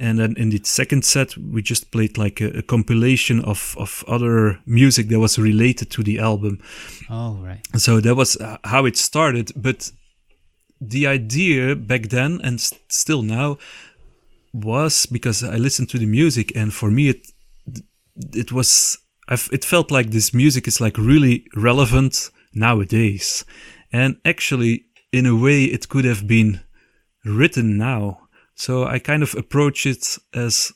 and 0.00 0.18
then 0.18 0.34
in 0.36 0.50
the 0.50 0.60
second 0.64 1.04
set 1.04 1.36
we 1.36 1.62
just 1.62 1.90
played 1.90 2.18
like 2.18 2.40
a, 2.40 2.58
a, 2.58 2.62
compilation 2.62 3.40
of 3.44 3.76
of 3.78 4.04
other 4.08 4.58
music 4.66 5.08
that 5.08 5.20
was 5.20 5.38
related 5.38 5.90
to 5.90 6.02
the 6.02 6.18
album. 6.18 6.58
Oh 7.08 7.38
right. 7.42 7.60
So 7.76 8.00
that 8.00 8.16
was 8.16 8.36
uh, 8.36 8.56
how 8.64 8.86
it 8.86 8.96
started 8.96 9.52
but 9.54 9.92
the 10.80 11.06
idea 11.06 11.76
back 11.76 12.08
then 12.08 12.40
and 12.42 12.60
st- 12.60 12.80
still 12.88 13.22
now 13.22 13.58
was 14.52 15.04
because 15.06 15.44
i 15.44 15.56
listened 15.56 15.90
to 15.90 15.98
the 15.98 16.06
music 16.06 16.56
and 16.56 16.72
for 16.72 16.90
me 16.90 17.10
it 17.10 17.26
it 18.34 18.50
was 18.50 18.98
I've, 19.28 19.48
it 19.52 19.64
felt 19.64 19.90
like 19.90 20.10
this 20.10 20.34
music 20.34 20.66
is 20.66 20.80
like 20.80 20.98
really 20.98 21.46
relevant 21.54 22.30
nowadays. 22.52 23.44
And 23.92 24.16
actually 24.24 24.86
in 25.12 25.26
a 25.26 25.36
way 25.36 25.64
it 25.64 25.88
could 25.88 26.04
have 26.04 26.26
been 26.26 26.60
written 27.24 27.78
now 27.78 28.28
so 28.60 28.84
I 28.84 28.98
kind 28.98 29.22
of 29.22 29.34
approach 29.36 29.86
it 29.86 30.18
as 30.34 30.70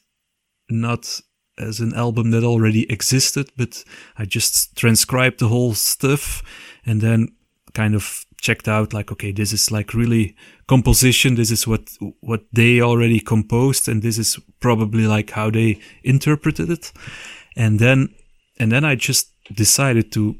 not 0.70 1.20
as 1.58 1.80
an 1.80 1.92
album 1.92 2.30
that 2.30 2.42
already 2.42 2.90
existed, 2.90 3.50
but 3.58 3.84
I 4.16 4.24
just 4.24 4.74
transcribed 4.74 5.38
the 5.38 5.48
whole 5.48 5.74
stuff 5.74 6.42
and 6.86 7.02
then 7.02 7.28
kind 7.74 7.94
of 7.94 8.24
checked 8.40 8.68
out 8.68 8.94
like, 8.94 9.12
okay, 9.12 9.32
this 9.32 9.52
is 9.52 9.70
like 9.70 9.92
really 9.92 10.34
composition. 10.66 11.34
This 11.34 11.50
is 11.50 11.66
what, 11.66 11.90
what 12.20 12.44
they 12.54 12.80
already 12.80 13.20
composed. 13.20 13.86
And 13.86 14.02
this 14.02 14.16
is 14.16 14.38
probably 14.60 15.06
like 15.06 15.32
how 15.32 15.50
they 15.50 15.78
interpreted 16.02 16.70
it. 16.70 16.90
And 17.54 17.78
then, 17.78 18.14
and 18.58 18.72
then 18.72 18.86
I 18.86 18.94
just 18.94 19.28
decided 19.54 20.10
to, 20.12 20.36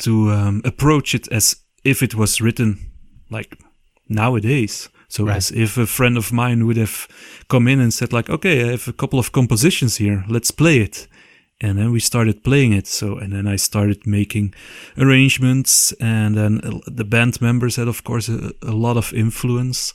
to 0.00 0.30
um, 0.32 0.60
approach 0.66 1.14
it 1.14 1.32
as 1.32 1.56
if 1.82 2.02
it 2.02 2.14
was 2.14 2.42
written 2.42 2.92
like 3.30 3.56
nowadays. 4.08 4.88
So 5.08 5.26
right. 5.26 5.36
as 5.36 5.50
if 5.50 5.76
a 5.76 5.86
friend 5.86 6.16
of 6.16 6.32
mine 6.32 6.66
would 6.66 6.78
have 6.78 7.06
come 7.48 7.68
in 7.68 7.80
and 7.80 7.92
said 7.92 8.12
like, 8.12 8.30
okay, 8.30 8.64
I 8.64 8.70
have 8.70 8.88
a 8.88 8.94
couple 8.94 9.18
of 9.18 9.32
compositions 9.32 9.96
here. 9.96 10.24
Let's 10.28 10.50
play 10.50 10.78
it. 10.78 11.06
And 11.60 11.78
then 11.78 11.92
we 11.92 12.00
started 12.00 12.42
playing 12.42 12.72
it. 12.72 12.86
So, 12.86 13.18
and 13.18 13.32
then 13.32 13.46
I 13.46 13.56
started 13.56 14.06
making 14.06 14.54
arrangements 14.96 15.92
and 16.00 16.36
then 16.36 16.80
the 16.86 17.04
band 17.04 17.40
members 17.40 17.76
had, 17.76 17.88
of 17.88 18.04
course, 18.04 18.28
a, 18.28 18.52
a 18.62 18.72
lot 18.72 18.96
of 18.96 19.12
influence. 19.12 19.94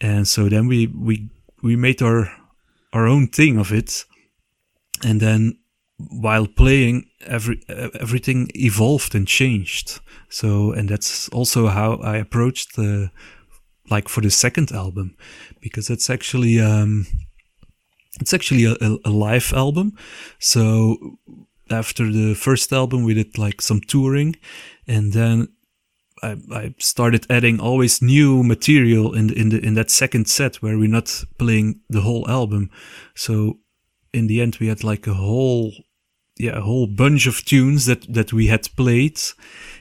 And 0.00 0.28
so 0.28 0.48
then 0.48 0.68
we, 0.68 0.86
we, 0.86 1.30
we 1.62 1.74
made 1.74 2.02
our, 2.02 2.30
our 2.92 3.06
own 3.06 3.28
thing 3.28 3.58
of 3.58 3.72
it. 3.72 4.04
And 5.02 5.20
then 5.20 5.58
while 5.96 6.46
playing, 6.46 7.06
every, 7.26 7.62
everything 7.68 8.50
evolved 8.54 9.14
and 9.14 9.26
changed. 9.26 9.98
So, 10.28 10.72
and 10.72 10.88
that's 10.88 11.28
also 11.30 11.68
how 11.68 11.94
I 11.96 12.16
approached 12.16 12.76
the, 12.76 13.10
like 13.90 14.08
for 14.08 14.20
the 14.20 14.30
second 14.30 14.72
album 14.72 15.16
because 15.60 15.90
it's 15.90 16.10
actually 16.10 16.60
um, 16.60 17.06
it's 18.20 18.34
actually 18.34 18.64
a, 18.64 18.76
a, 19.04 19.10
live 19.10 19.52
album. 19.52 19.96
So 20.38 21.18
after 21.70 22.10
the 22.10 22.34
first 22.34 22.72
album, 22.72 23.04
we 23.04 23.14
did 23.14 23.38
like 23.38 23.60
some 23.60 23.80
touring, 23.80 24.36
and 24.86 25.12
then 25.12 25.48
I, 26.22 26.36
I 26.52 26.74
started 26.78 27.26
adding 27.28 27.60
always 27.60 28.00
new 28.00 28.42
material 28.42 29.14
in 29.14 29.28
the, 29.28 29.34
in 29.38 29.48
the 29.50 29.58
in 29.64 29.74
that 29.74 29.90
second 29.90 30.28
set 30.28 30.56
where 30.56 30.78
we're 30.78 30.88
not 30.88 31.24
playing 31.38 31.80
the 31.88 32.00
whole 32.00 32.28
album. 32.28 32.70
So 33.14 33.58
in 34.12 34.26
the 34.26 34.40
end, 34.40 34.56
we 34.60 34.68
had 34.68 34.82
like 34.82 35.06
a 35.06 35.14
whole 35.14 35.72
yeah 36.38 36.58
a 36.58 36.62
whole 36.62 36.86
bunch 36.86 37.26
of 37.26 37.44
tunes 37.44 37.86
that 37.86 38.12
that 38.12 38.32
we 38.32 38.46
had 38.46 38.68
played, 38.76 39.20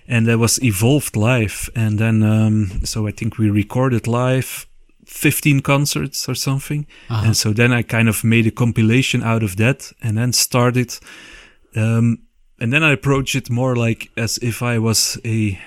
and 0.08 0.28
that 0.28 0.38
was 0.38 0.62
evolved 0.64 1.16
live. 1.16 1.70
And 1.76 2.00
then 2.00 2.24
um, 2.24 2.82
so 2.84 3.08
I 3.08 3.12
think 3.12 3.38
we 3.38 3.50
recorded 3.50 4.08
live 4.08 4.68
15 5.06 5.62
concerts 5.62 6.28
or 6.28 6.36
something. 6.36 6.86
Uh-huh. 7.10 7.28
And 7.28 7.38
so 7.38 7.54
then 7.54 7.72
I 7.72 7.82
kind 7.82 8.10
of 8.10 8.24
made 8.24 8.48
a 8.48 8.52
compilation 8.52 9.24
out 9.24 9.44
of 9.44 9.56
that 9.58 9.92
and 10.02 10.18
then 10.18 10.34
started. 10.34 10.98
Um, 11.76 12.20
and 12.60 12.72
then 12.72 12.84
I 12.84 12.92
approached 12.92 13.36
it 13.36 13.50
more 13.50 13.76
like 13.76 14.10
as 14.18 14.38
if 14.40 14.62
I 14.62 14.80
was 14.80 15.20
a 15.26 15.60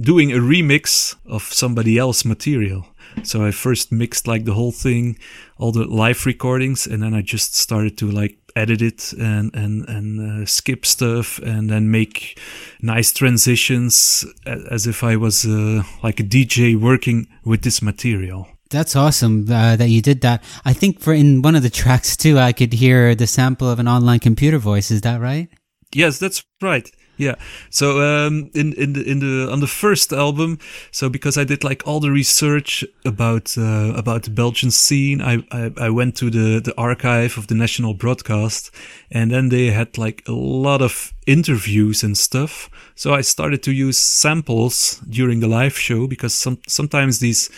doing 0.00 0.32
a 0.32 0.38
remix 0.38 1.14
of 1.26 1.42
somebody 1.42 1.98
else 1.98 2.24
material. 2.24 2.86
So 3.22 3.44
I 3.44 3.50
first 3.50 3.92
mixed 3.92 4.26
like 4.26 4.44
the 4.44 4.54
whole 4.54 4.72
thing, 4.72 5.18
all 5.58 5.70
the 5.70 5.84
live 5.84 6.24
recordings, 6.24 6.86
and 6.86 7.02
then 7.02 7.14
I 7.14 7.20
just 7.20 7.54
started 7.54 7.98
to 7.98 8.10
like 8.10 8.38
edit 8.56 8.82
it 8.82 9.12
and 9.14 9.54
and 9.54 9.88
and 9.88 10.42
uh, 10.42 10.46
skip 10.46 10.84
stuff, 10.86 11.38
and 11.38 11.70
then 11.70 11.90
make 11.90 12.38
nice 12.80 13.12
transitions 13.12 14.24
as 14.46 14.86
if 14.86 15.02
I 15.02 15.16
was 15.16 15.44
uh, 15.44 15.82
like 16.02 16.20
a 16.20 16.24
DJ 16.24 16.76
working 16.78 17.28
with 17.44 17.62
this 17.62 17.82
material. 17.82 18.48
That's 18.70 18.96
awesome 18.96 19.50
uh, 19.50 19.76
that 19.76 19.90
you 19.90 20.00
did 20.00 20.22
that. 20.22 20.42
I 20.64 20.72
think 20.72 21.00
for 21.00 21.12
in 21.12 21.42
one 21.42 21.54
of 21.54 21.62
the 21.62 21.70
tracks 21.70 22.16
too, 22.16 22.38
I 22.38 22.52
could 22.52 22.72
hear 22.72 23.14
the 23.14 23.26
sample 23.26 23.68
of 23.68 23.78
an 23.78 23.86
online 23.86 24.20
computer 24.20 24.58
voice. 24.58 24.90
Is 24.90 25.02
that 25.02 25.20
right? 25.20 25.48
Yes, 25.94 26.18
that's 26.18 26.42
right. 26.62 26.90
Yeah. 27.18 27.34
So 27.70 28.00
um, 28.00 28.50
in 28.54 28.72
in 28.72 28.94
the 28.94 29.02
in 29.02 29.18
the 29.20 29.48
on 29.52 29.60
the 29.60 29.66
first 29.66 30.12
album, 30.12 30.58
so 30.90 31.08
because 31.08 31.40
I 31.40 31.44
did 31.44 31.62
like 31.62 31.82
all 31.86 32.00
the 32.00 32.10
research 32.10 32.84
about 33.04 33.56
uh, 33.58 33.92
about 33.94 34.22
the 34.22 34.30
Belgian 34.30 34.70
scene, 34.70 35.20
I, 35.20 35.44
I 35.50 35.70
I 35.86 35.90
went 35.90 36.16
to 36.16 36.30
the 36.30 36.60
the 36.60 36.72
archive 36.76 37.38
of 37.38 37.46
the 37.46 37.54
National 37.54 37.94
Broadcast, 37.94 38.70
and 39.10 39.30
then 39.30 39.48
they 39.50 39.70
had 39.70 39.98
like 39.98 40.22
a 40.26 40.32
lot 40.32 40.80
of 40.82 41.12
interviews 41.26 42.02
and 42.04 42.16
stuff. 42.16 42.68
So 42.94 43.14
I 43.18 43.22
started 43.22 43.62
to 43.62 43.70
use 43.72 43.98
samples 43.98 45.00
during 45.08 45.40
the 45.40 45.48
live 45.48 45.78
show 45.78 46.06
because 46.08 46.34
some 46.34 46.58
sometimes 46.66 47.18
these 47.18 47.50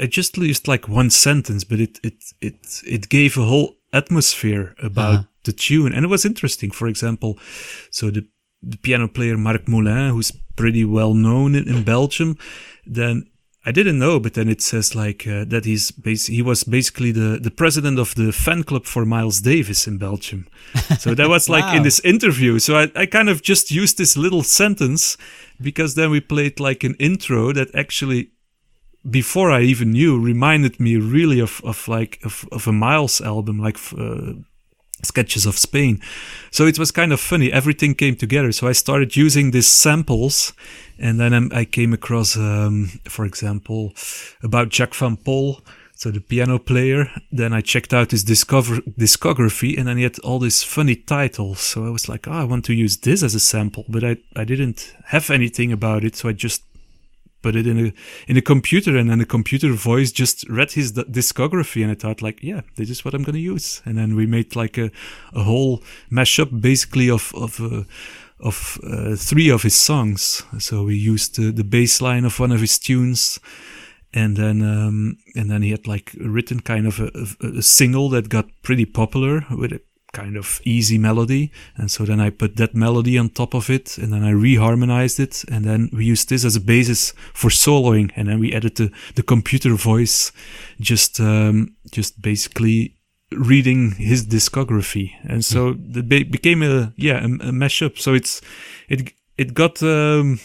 I- 0.00 0.06
just 0.06 0.36
used 0.36 0.66
like 0.68 0.88
one 0.88 1.10
sentence, 1.10 1.64
but 1.64 1.78
it 1.80 1.98
it 2.02 2.14
it 2.40 2.82
it 2.86 3.08
gave 3.08 3.36
a 3.38 3.44
whole 3.44 3.76
atmosphere 3.92 4.74
about 4.82 5.14
Uh-huh. 5.14 5.22
the 5.44 5.52
tune, 5.52 5.94
and 5.94 6.04
it 6.04 6.08
was 6.10 6.24
interesting. 6.24 6.72
For 6.72 6.88
example, 6.88 7.38
so 7.90 8.10
the, 8.10 8.24
the 8.62 8.76
piano 8.78 9.08
player 9.08 9.36
Marc 9.36 9.68
Moulin, 9.68 10.10
who's 10.10 10.32
pretty 10.56 10.84
well 10.84 11.14
known 11.14 11.54
in, 11.54 11.68
in 11.68 11.82
Belgium, 11.82 12.36
then 12.86 13.26
I 13.64 13.70
didn't 13.70 13.98
know, 13.98 14.18
but 14.18 14.34
then 14.34 14.48
it 14.48 14.60
says 14.60 14.94
like 14.94 15.26
uh, 15.26 15.44
that 15.46 15.64
he's 15.64 15.92
bas- 15.92 16.26
he 16.26 16.42
was 16.42 16.64
basically 16.64 17.12
the 17.12 17.38
the 17.40 17.50
president 17.50 17.98
of 17.98 18.14
the 18.16 18.32
fan 18.32 18.64
club 18.64 18.86
for 18.86 19.04
Miles 19.04 19.40
Davis 19.40 19.86
in 19.86 19.98
Belgium. 19.98 20.48
So 20.98 21.14
that 21.14 21.28
was 21.28 21.48
like 21.48 21.74
in 21.76 21.82
this 21.88 22.00
interview. 22.00 22.58
So 22.58 22.76
I, 22.76 22.90
I 22.96 23.06
kind 23.06 23.28
of 23.28 23.40
just 23.40 23.70
used 23.70 23.98
this 23.98 24.16
little 24.16 24.42
sentence 24.42 25.16
because 25.60 25.94
then 25.94 26.10
we 26.10 26.20
played 26.20 26.58
like 26.58 26.82
an 26.82 26.96
intro 26.98 27.52
that 27.52 27.72
actually 27.74 28.32
before 29.08 29.50
I 29.50 29.62
even 29.62 29.92
knew, 29.92 30.20
reminded 30.20 30.78
me 30.78 30.96
really 30.96 31.40
of, 31.40 31.60
of 31.64 31.88
like 31.88 32.20
of, 32.24 32.48
of 32.52 32.66
a 32.66 32.72
Miles 32.72 33.20
album, 33.20 33.58
like 33.58 33.78
uh, 33.96 34.34
Sketches 35.04 35.46
of 35.46 35.58
Spain. 35.58 36.00
So 36.50 36.66
it 36.66 36.78
was 36.78 36.90
kind 36.90 37.12
of 37.12 37.20
funny. 37.20 37.52
Everything 37.52 37.94
came 37.94 38.16
together. 38.16 38.52
So 38.52 38.68
I 38.68 38.72
started 38.72 39.16
using 39.16 39.50
these 39.50 39.66
samples, 39.66 40.52
and 40.98 41.18
then 41.18 41.32
I'm- 41.32 41.66
came 41.72 41.92
across, 41.92 42.36
um, 42.36 42.90
for 43.08 43.24
example, 43.24 43.92
about 44.42 44.68
Jack 44.70 44.94
Van 44.94 45.16
Poll. 45.16 45.60
So 45.94 46.10
the 46.10 46.20
piano 46.20 46.58
player. 46.58 47.08
Then 47.30 47.52
I 47.52 47.60
checked 47.60 47.94
out 47.94 48.10
his 48.10 48.24
discover 48.24 48.78
discography, 48.98 49.78
and 49.78 49.86
then 49.86 49.96
he 49.98 50.02
had 50.02 50.18
all 50.24 50.40
these 50.40 50.64
funny 50.64 50.96
titles. 50.96 51.60
So 51.60 51.86
I 51.86 51.90
was 51.90 52.08
like, 52.08 52.26
"Oh, 52.26 52.32
I 52.32 52.44
want 52.44 52.64
to 52.64 52.74
use 52.74 52.96
this 52.96 53.22
as 53.22 53.36
a 53.36 53.40
sample," 53.40 53.84
but 53.88 54.02
I 54.02 54.16
I 54.34 54.44
didn't 54.44 54.94
have 55.06 55.30
anything 55.30 55.70
about 55.70 56.04
it, 56.04 56.16
so 56.16 56.28
I 56.28 56.32
just 56.32 56.62
put 57.42 57.56
it 57.56 57.66
in 57.66 57.86
a 57.86 57.92
in 58.26 58.36
a 58.36 58.42
computer 58.42 58.96
and 58.96 59.10
then 59.10 59.18
the 59.18 59.26
computer 59.26 59.72
voice 59.72 60.12
just 60.12 60.48
read 60.48 60.72
his 60.72 60.92
discography 60.92 61.82
and 61.82 61.90
I 61.90 61.94
thought 61.94 62.22
like 62.22 62.42
yeah 62.42 62.62
this 62.76 62.90
is 62.90 63.04
what 63.04 63.14
I'm 63.14 63.22
gonna 63.22 63.38
use. 63.38 63.82
And 63.84 63.98
then 63.98 64.16
we 64.16 64.26
made 64.26 64.56
like 64.56 64.78
a, 64.78 64.90
a 65.32 65.42
whole 65.42 65.82
mashup 66.10 66.60
basically 66.60 67.10
of 67.10 67.32
of 67.34 67.60
uh, 67.60 67.84
of 68.40 68.78
uh, 68.82 69.14
three 69.16 69.50
of 69.50 69.62
his 69.62 69.74
songs. 69.74 70.42
So 70.58 70.84
we 70.84 70.96
used 70.96 71.38
uh, 71.38 71.52
the 71.54 71.64
bass 71.64 72.00
line 72.00 72.24
of 72.24 72.40
one 72.40 72.52
of 72.52 72.60
his 72.60 72.78
tunes 72.78 73.38
and 74.14 74.36
then 74.36 74.62
um, 74.62 75.18
and 75.34 75.50
then 75.50 75.62
he 75.62 75.70
had 75.70 75.86
like 75.86 76.14
written 76.20 76.60
kind 76.60 76.86
of 76.86 77.00
a, 77.00 77.10
a, 77.42 77.58
a 77.58 77.62
single 77.62 78.08
that 78.10 78.28
got 78.28 78.46
pretty 78.62 78.84
popular 78.84 79.46
with 79.50 79.72
a 79.72 79.80
kind 80.12 80.36
of 80.36 80.60
easy 80.64 80.98
melody 80.98 81.50
and 81.76 81.90
so 81.90 82.04
then 82.04 82.20
I 82.20 82.30
put 82.30 82.56
that 82.56 82.74
melody 82.74 83.16
on 83.18 83.30
top 83.30 83.54
of 83.54 83.70
it 83.70 83.96
and 83.98 84.12
then 84.12 84.22
I 84.22 84.32
reharmonized 84.32 85.18
it 85.18 85.44
and 85.50 85.64
then 85.64 85.88
we 85.92 86.04
used 86.04 86.28
this 86.28 86.44
as 86.44 86.54
a 86.56 86.60
basis 86.60 87.12
for 87.32 87.50
soloing 87.50 88.10
and 88.14 88.28
then 88.28 88.38
we 88.38 88.52
added 88.52 88.76
the, 88.76 88.90
the 89.14 89.22
computer 89.22 89.74
voice 89.74 90.30
just 90.80 91.18
um, 91.20 91.74
just 91.90 92.20
basically 92.20 92.94
reading 93.34 93.92
his 93.92 94.26
discography 94.26 95.12
and 95.24 95.42
so 95.44 95.76
it 95.94 96.06
be- 96.08 96.24
became 96.24 96.62
a 96.62 96.92
yeah 96.96 97.22
a, 97.22 97.24
a 97.48 97.52
mashup 97.52 97.98
so 97.98 98.12
it's 98.12 98.42
it 98.90 99.14
it 99.38 99.54
got 99.54 99.82
um, 99.82 100.38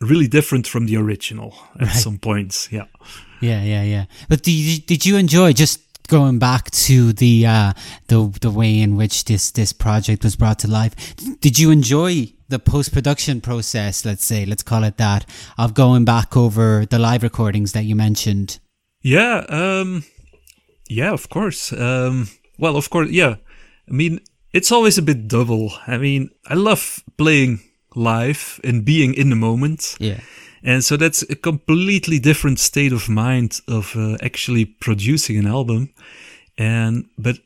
really 0.00 0.26
different 0.26 0.66
from 0.66 0.86
the 0.86 0.96
original 0.96 1.54
at 1.78 1.86
Right. 1.86 1.94
some 1.96 2.18
points 2.18 2.68
yeah 2.72 2.86
Yeah, 3.40 3.62
yeah, 3.62 3.84
yeah. 3.84 4.04
But 4.28 4.42
did 4.42 4.52
you, 4.52 4.78
did 4.80 5.04
you 5.06 5.16
enjoy 5.18 5.52
just 5.52 5.80
going 6.08 6.38
back 6.38 6.70
to 6.70 7.12
the 7.12 7.46
uh, 7.46 7.72
the 8.08 8.32
the 8.40 8.50
way 8.50 8.80
in 8.80 8.96
which 8.96 9.24
this 9.24 9.50
this 9.50 9.72
project 9.72 10.24
was 10.24 10.36
brought 10.36 10.58
to 10.60 10.68
life? 10.68 10.94
Did 11.40 11.58
you 11.58 11.70
enjoy 11.70 12.32
the 12.48 12.58
post 12.58 12.92
production 12.92 13.40
process? 13.40 14.04
Let's 14.04 14.24
say, 14.24 14.44
let's 14.44 14.62
call 14.62 14.84
it 14.84 14.96
that, 14.98 15.26
of 15.58 15.74
going 15.74 16.04
back 16.04 16.36
over 16.36 16.86
the 16.86 16.98
live 16.98 17.22
recordings 17.22 17.72
that 17.72 17.84
you 17.84 17.96
mentioned. 17.96 18.58
Yeah, 19.02 19.44
um 19.48 20.04
yeah, 20.88 21.12
of 21.12 21.28
course. 21.28 21.72
Um 21.72 22.28
well, 22.58 22.76
of 22.76 22.90
course, 22.90 23.10
yeah. 23.10 23.36
I 23.88 23.92
mean, 23.92 24.20
it's 24.52 24.72
always 24.72 24.96
a 24.98 25.02
bit 25.02 25.28
double. 25.28 25.72
I 25.86 25.98
mean, 25.98 26.30
I 26.46 26.54
love 26.54 27.02
playing 27.18 27.60
live 27.94 28.60
and 28.64 28.84
being 28.84 29.14
in 29.14 29.30
the 29.30 29.36
moment. 29.36 29.96
Yeah. 29.98 30.20
And 30.66 30.82
so 30.82 30.96
that's 30.96 31.22
a 31.30 31.36
completely 31.36 32.18
different 32.18 32.58
state 32.58 32.92
of 32.92 33.08
mind 33.08 33.60
of 33.68 33.94
uh, 33.96 34.16
actually 34.22 34.64
producing 34.64 35.36
an 35.38 35.46
album. 35.46 35.90
And 36.56 37.04
but 37.18 37.36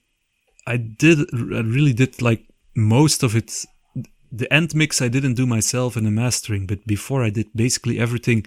I 0.67 0.77
did 0.77 1.19
I 1.33 1.61
really 1.61 1.93
did 1.95 2.23
like 2.23 2.45
most 2.75 3.23
of 3.23 3.35
it 3.35 3.67
the 4.31 4.53
end 4.53 4.75
mix 4.75 5.01
I 5.01 5.09
didn't 5.09 5.35
do 5.35 5.47
myself 5.47 5.97
and 5.97 6.07
the 6.07 6.11
mastering, 6.11 6.67
but 6.67 6.87
before 6.87 7.25
I 7.27 7.31
did 7.31 7.47
basically 7.55 7.99
everything 7.99 8.47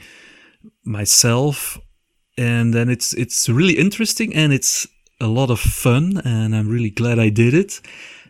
myself 0.83 1.79
and 2.37 2.73
then 2.73 2.89
it's 2.89 3.13
it's 3.13 3.49
really 3.49 3.77
interesting 3.77 4.35
and 4.35 4.53
it's 4.53 4.87
a 5.19 5.27
lot 5.27 5.49
of 5.49 5.59
fun 5.59 6.21
and 6.25 6.55
I'm 6.55 6.69
really 6.69 6.89
glad 6.91 7.19
I 7.19 7.29
did 7.29 7.53
it. 7.53 7.81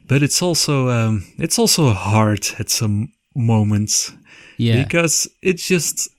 But 0.07 0.23
it's 0.23 0.41
also 0.41 0.89
um, 0.89 1.23
it's 1.37 1.59
also 1.59 1.89
hard 1.91 2.47
at 2.59 2.69
some 2.69 3.09
moments 3.35 4.13
Yeah. 4.57 4.83
because 4.83 5.29
it's 5.41 5.67
just 5.67 6.09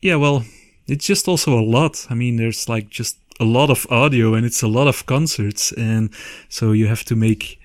yeah 0.00 0.16
well 0.16 0.44
it's 0.86 1.06
just 1.06 1.28
also 1.28 1.58
a 1.58 1.62
lot 1.62 2.06
i 2.10 2.14
mean 2.14 2.36
there's 2.36 2.68
like 2.68 2.88
just 2.88 3.18
a 3.38 3.44
lot 3.44 3.70
of 3.70 3.86
audio 3.90 4.34
and 4.34 4.44
it's 4.44 4.62
a 4.62 4.68
lot 4.68 4.86
of 4.86 5.06
concerts 5.06 5.72
and 5.72 6.10
so 6.48 6.72
you 6.72 6.86
have 6.86 7.04
to 7.04 7.16
make 7.16 7.58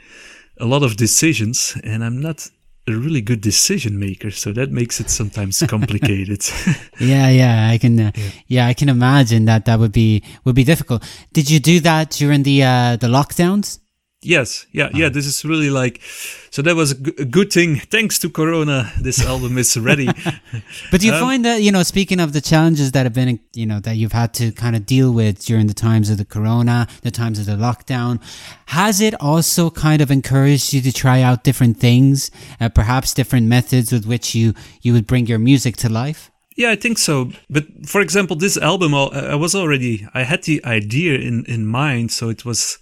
a 0.60 0.66
lot 0.66 0.84
of 0.84 0.96
decisions 0.96 1.78
and 1.84 2.04
i'm 2.04 2.22
not 2.22 2.50
a 2.88 2.94
really 2.94 3.22
good 3.22 3.42
decision 3.42 4.00
maker 4.00 4.30
so 4.32 4.54
that 4.54 4.72
makes 4.72 5.00
it 5.00 5.10
sometimes 5.10 5.62
complicated 5.68 6.44
Yeah, 7.00 7.30
yeah, 7.30 7.70
I 7.70 7.78
can. 7.78 8.00
Uh, 8.00 8.12
yeah. 8.48 8.68
I 8.68 8.74
can 8.74 8.88
imagine 8.90 9.46
that 9.46 9.66
that 9.66 9.80
would 9.80 9.92
be 9.92 10.24
would 10.46 10.56
be 10.56 10.64
difficult. 10.64 11.04
Did 11.34 11.50
you 11.50 11.60
do 11.60 11.80
that 11.82 12.12
during 12.12 12.44
the 12.44 12.64
uh, 12.64 12.96
the 12.96 13.08
lockdowns? 13.08 13.80
Yes 14.22 14.66
yeah 14.72 14.90
yeah 14.94 15.08
this 15.10 15.26
is 15.28 15.46
really 15.46 15.70
like 15.70 16.02
so 16.50 16.62
that 16.62 16.76
was 16.76 16.92
a 16.92 16.96
g- 16.96 17.14
a 17.20 17.26
good 17.26 17.52
thing 17.54 17.76
thanks 17.76 18.18
to 18.18 18.30
corona 18.30 18.92
this 19.00 19.24
album 19.34 19.58
is 19.58 19.78
ready 19.78 20.08
But 20.92 21.02
do 21.02 21.08
you 21.08 21.14
Um, 21.14 21.20
find 21.20 21.46
that 21.46 21.62
you 21.62 21.72
know, 21.72 21.84
speaking 21.84 22.20
of 22.20 22.32
the 22.34 22.42
challenges 22.42 22.92
that 22.92 23.04
have 23.06 23.14
been, 23.14 23.40
you 23.54 23.66
know, 23.66 23.80
that 23.82 23.96
you've 23.98 24.14
had 24.14 24.34
to 24.36 24.52
kind 24.52 24.76
of 24.76 24.86
deal 24.86 25.12
with 25.14 25.46
during 25.46 25.68
the 25.68 25.74
times 25.74 26.10
of 26.10 26.18
the 26.18 26.26
corona, 26.26 26.88
the 27.02 27.12
times 27.12 27.38
of 27.40 27.46
the 27.46 27.58
lockdown, 27.58 28.20
has 28.68 29.00
it 29.02 29.14
also 29.20 29.70
kind 29.70 30.02
of 30.02 30.10
encouraged 30.12 30.74
you 30.74 30.82
to 30.82 30.92
try 30.92 31.22
out 31.22 31.44
different 31.44 31.78
things, 31.78 32.32
uh, 32.62 32.70
perhaps 32.70 33.14
different 33.14 33.48
methods 33.48 33.92
with 33.92 34.06
which 34.06 34.34
you 34.36 34.54
you 34.82 34.94
would 34.94 35.06
bring 35.06 35.28
your 35.28 35.40
music 35.40 35.76
to 35.78 35.90
life? 35.90 36.32
Yeah, 36.58 36.72
I 36.72 36.78
think 36.78 36.98
so. 36.98 37.32
But 37.50 37.66
for 37.86 38.02
example, 38.02 38.36
this 38.38 38.58
album, 38.58 38.94
I 38.94 39.34
I 39.34 39.36
was 39.36 39.54
already, 39.56 40.08
I 40.14 40.24
had 40.24 40.44
the 40.44 40.58
idea 40.66 41.14
in, 41.20 41.44
in 41.48 41.66
mind. 41.66 42.12
So 42.12 42.30
it 42.30 42.44
was, 42.46 42.80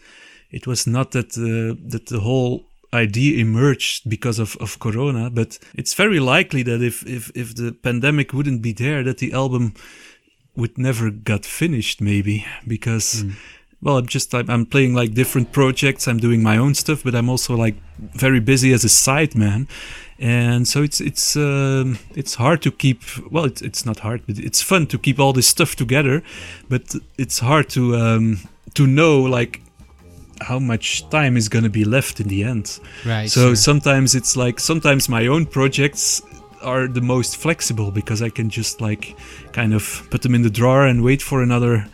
it 0.53 0.67
was 0.67 0.87
not 0.87 1.11
that 1.11 1.33
the, 1.33 1.77
that 1.87 2.07
the 2.07 2.21
whole 2.21 2.65
idea 2.93 3.39
emerged 3.39 4.09
because 4.09 4.39
of, 4.39 4.55
of 4.57 4.79
Corona, 4.79 5.29
but 5.29 5.57
it's 5.75 5.93
very 5.93 6.19
likely 6.19 6.63
that 6.63 6.81
if, 6.81 7.05
if, 7.07 7.31
if 7.35 7.55
the 7.55 7.71
pandemic 7.71 8.33
wouldn't 8.33 8.61
be 8.61 8.71
there, 8.71 9.03
that 9.03 9.17
the 9.17 9.33
album 9.33 9.73
would 10.55 10.77
never 10.77 11.09
got 11.09 11.45
finished, 11.45 12.01
maybe 12.01 12.45
because. 12.67 13.23
Mm. 13.23 13.35
Well, 13.81 13.97
I'm 13.97 14.07
just 14.07 14.33
I'm 14.33 14.65
playing 14.65 14.93
like 14.93 15.13
different 15.13 15.51
projects. 15.51 16.07
I'm 16.07 16.17
doing 16.17 16.41
my 16.41 16.55
own 16.55 16.73
stuff, 16.73 17.03
but 17.03 17.13
I'm 17.13 17.27
also 17.27 17.57
like 17.57 17.75
very 17.99 18.39
busy 18.39 18.71
as 18.71 18.85
a 18.85 18.87
sideman 18.87 19.67
and 20.19 20.67
so 20.67 20.83
it's 20.83 21.01
it's 21.01 21.35
um, 21.35 21.99
it's 22.15 22.35
hard 22.35 22.61
to 22.61 22.71
keep. 22.71 23.01
Well, 23.29 23.45
it's 23.45 23.61
it's 23.61 23.85
not 23.85 23.99
hard, 23.99 24.21
but 24.25 24.37
it's 24.37 24.61
fun 24.61 24.87
to 24.87 24.97
keep 24.97 25.19
all 25.19 25.33
this 25.33 25.47
stuff 25.47 25.75
together, 25.75 26.23
but 26.69 26.95
it's 27.17 27.39
hard 27.39 27.69
to 27.71 27.95
um, 27.97 28.39
to 28.75 28.87
know 28.87 29.21
like 29.21 29.61
how 30.43 30.59
much 30.59 31.07
time 31.09 31.37
is 31.37 31.49
going 31.49 31.63
to 31.63 31.69
be 31.69 31.85
left 31.85 32.19
in 32.19 32.27
the 32.27 32.43
end. 32.43 32.79
Right. 33.05 33.29
So 33.29 33.47
sure. 33.47 33.55
sometimes 33.55 34.15
it's 34.15 34.35
like 34.35 34.59
sometimes 34.59 35.09
my 35.09 35.27
own 35.27 35.45
projects 35.45 36.21
are 36.61 36.87
the 36.87 37.01
most 37.01 37.37
flexible 37.37 37.91
because 37.91 38.21
I 38.21 38.29
can 38.29 38.49
just 38.49 38.81
like 38.81 39.17
kind 39.51 39.73
of 39.73 40.07
put 40.09 40.21
them 40.21 40.33
in 40.35 40.41
the 40.41 40.49
drawer 40.49 40.85
and 40.85 41.03
wait 41.03 41.21
for 41.21 41.41
another 41.41 41.85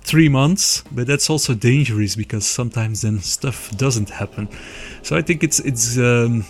three 0.00 0.28
months. 0.28 0.82
But 0.90 1.06
that's 1.06 1.28
also 1.30 1.54
dangerous 1.54 2.16
because 2.16 2.46
sometimes 2.46 3.02
then 3.02 3.20
stuff 3.20 3.70
doesn't 3.76 4.10
happen. 4.10 4.48
So 5.02 5.16
I 5.16 5.22
think 5.22 5.42
it's 5.44 5.60
it's 5.60 5.98
um, 5.98 6.44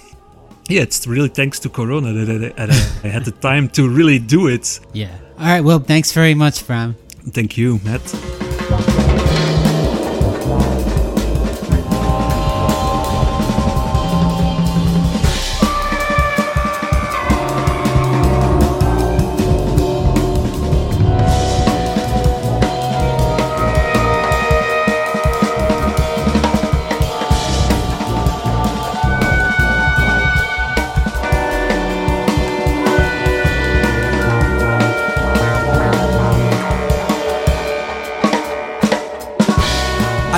yeah, 0.68 0.82
it's 0.82 1.06
really 1.06 1.28
thanks 1.28 1.58
to 1.60 1.68
Corona 1.68 2.12
that 2.12 2.30
I, 2.30 2.66
that 2.66 2.70
I 3.04 3.08
had 3.08 3.24
the 3.24 3.32
time 3.32 3.68
to 3.70 3.88
really 3.88 4.18
do 4.18 4.48
it. 4.48 4.80
Yeah. 4.92 5.16
All 5.38 5.46
right. 5.46 5.60
Well, 5.60 5.80
thanks 5.80 6.12
very 6.12 6.34
much, 6.34 6.66
Bram. 6.66 6.96
Thank 7.32 7.56
you, 7.56 7.80
Matt. 7.84 9.37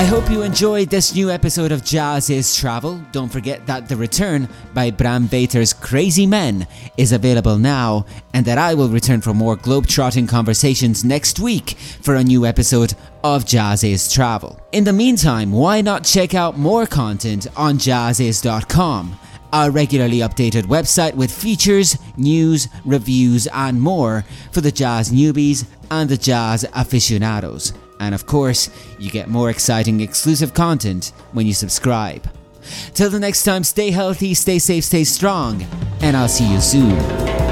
I 0.00 0.04
hope 0.04 0.30
you 0.30 0.40
enjoyed 0.40 0.88
this 0.88 1.14
new 1.14 1.30
episode 1.30 1.72
of 1.72 1.82
Jazziz 1.82 2.58
Travel. 2.58 3.04
Don't 3.12 3.28
forget 3.28 3.66
that 3.66 3.86
The 3.86 3.98
Return 3.98 4.48
by 4.72 4.90
Bram 4.90 5.28
Weijters' 5.28 5.78
Crazy 5.78 6.24
Men 6.24 6.66
is 6.96 7.12
available 7.12 7.58
now, 7.58 8.06
and 8.32 8.46
that 8.46 8.56
I 8.56 8.72
will 8.72 8.88
return 8.88 9.20
for 9.20 9.34
more 9.34 9.56
globe-trotting 9.56 10.26
conversations 10.26 11.04
next 11.04 11.38
week 11.38 11.72
for 12.00 12.14
a 12.14 12.24
new 12.24 12.46
episode 12.46 12.94
of 13.22 13.44
Jazziz 13.44 14.10
Travel. 14.10 14.58
In 14.72 14.84
the 14.84 14.92
meantime, 14.94 15.52
why 15.52 15.82
not 15.82 16.04
check 16.04 16.32
out 16.32 16.56
more 16.56 16.86
content 16.86 17.46
on 17.54 17.76
jazziz.com? 17.76 19.18
our 19.52 19.70
regularly 19.72 20.18
updated 20.18 20.62
website 20.62 21.12
with 21.12 21.30
features, 21.30 21.98
news, 22.16 22.68
reviews, 22.84 23.48
and 23.48 23.82
more 23.82 24.24
for 24.52 24.60
the 24.60 24.70
jazz 24.70 25.10
newbies 25.10 25.66
and 25.90 26.08
the 26.08 26.16
jazz 26.16 26.64
aficionados. 26.72 27.72
And 28.00 28.14
of 28.14 28.26
course, 28.26 28.70
you 28.98 29.10
get 29.10 29.28
more 29.28 29.50
exciting 29.50 30.00
exclusive 30.00 30.54
content 30.54 31.12
when 31.32 31.46
you 31.46 31.54
subscribe. 31.54 32.28
Till 32.94 33.10
the 33.10 33.20
next 33.20 33.44
time, 33.44 33.62
stay 33.62 33.90
healthy, 33.90 34.34
stay 34.34 34.58
safe, 34.58 34.84
stay 34.84 35.04
strong, 35.04 35.62
and 36.00 36.16
I'll 36.16 36.28
see 36.28 36.50
you 36.50 36.60
soon. 36.60 37.49